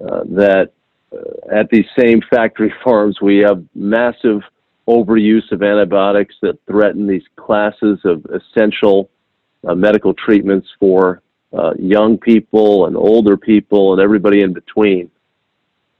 Uh, 0.00 0.22
that 0.24 0.72
uh, 1.12 1.56
at 1.56 1.68
these 1.70 1.86
same 1.98 2.20
factory 2.30 2.72
farms, 2.84 3.20
we 3.20 3.38
have 3.38 3.64
massive 3.74 4.40
overuse 4.88 5.50
of 5.52 5.62
antibiotics 5.62 6.34
that 6.42 6.58
threaten 6.66 7.06
these 7.06 7.24
classes 7.36 7.98
of 8.04 8.24
essential 8.26 9.10
uh, 9.66 9.74
medical 9.74 10.14
treatments 10.14 10.68
for 10.80 11.22
uh, 11.52 11.72
young 11.78 12.18
people 12.18 12.86
and 12.86 12.96
older 12.96 13.36
people 13.36 13.92
and 13.92 14.02
everybody 14.02 14.40
in 14.40 14.52
between. 14.52 15.10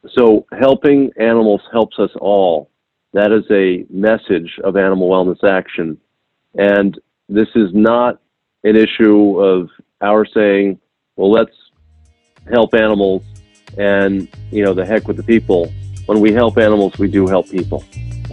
So, 0.07 0.47
helping 0.59 1.11
animals 1.19 1.61
helps 1.73 1.99
us 1.99 2.11
all. 2.21 2.71
That 3.13 3.33
is 3.33 3.45
a 3.51 3.85
message 3.91 4.59
of 4.63 4.77
Animal 4.77 5.09
Wellness 5.11 5.43
Action. 5.43 5.99
And 6.55 6.99
this 7.29 7.49
is 7.55 7.71
not 7.73 8.21
an 8.65 8.77
issue 8.77 9.41
of 9.41 9.71
our 10.01 10.25
saying, 10.27 10.79
well, 11.17 11.31
let's 11.31 11.57
help 12.51 12.75
animals 12.75 13.23
and, 13.77 14.29
you 14.51 14.65
know, 14.65 14.73
the 14.73 14.85
heck 14.85 15.09
with 15.09 15.17
the 15.17 15.23
people. 15.23 15.73
When 16.07 16.21
we 16.21 16.33
help 16.33 16.59
animals, 16.59 16.99
we 16.99 17.09
do 17.09 17.27
help 17.27 17.51
people. 17.51 17.85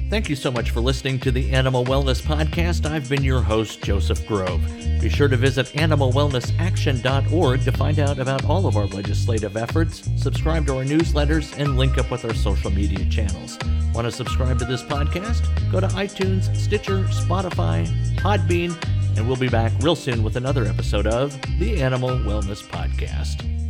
Thank 0.08 0.30
you 0.30 0.36
so 0.36 0.52
much 0.52 0.70
for 0.70 0.82
listening 0.82 1.20
to 1.22 1.32
the 1.32 1.52
Animal 1.52 1.84
Wellness 1.84 2.22
Podcast. 2.22 2.90
I've 2.90 3.10
been 3.10 3.24
your 3.24 3.42
host, 3.42 3.82
Joseph 3.82 4.26
Grove. 4.28 4.62
Be 5.02 5.10
sure 5.10 5.28
to 5.28 5.36
visit 5.36 5.66
animalwellnessaction.org 5.74 7.64
to 7.64 7.72
find 7.72 8.00
out 8.00 8.20
about 8.20 8.46
all 8.46 8.68
of 8.68 8.78
our 8.78 8.86
legislative 8.86 9.58
efforts, 9.58 10.08
subscribe 10.16 10.68
to 10.68 10.78
our 10.78 10.84
newsletters, 10.84 11.58
and 11.58 11.76
link 11.76 11.98
up 11.98 12.12
with 12.12 12.24
our 12.24 12.36
social 12.36 12.70
media 12.70 13.04
channels. 13.10 13.58
Want 13.96 14.06
to 14.06 14.12
subscribe 14.12 14.60
to 14.60 14.66
this 14.66 14.84
podcast? 14.84 15.44
Go 15.72 15.80
to 15.80 15.88
iTunes, 15.88 16.56
Stitcher, 16.56 17.06
Spotify, 17.06 17.88
Podbean, 18.16 18.76
and 19.18 19.28
we'll 19.28 19.38
be 19.38 19.50
back 19.50 19.72
real 19.82 19.96
soon 19.96 20.24
with 20.24 20.36
another 20.36 20.66
episode 20.66 21.08
of 21.08 21.36
the 21.58 21.82
Animal 21.82 22.10
Wellness 22.10 22.64
Podcast. 22.64 23.65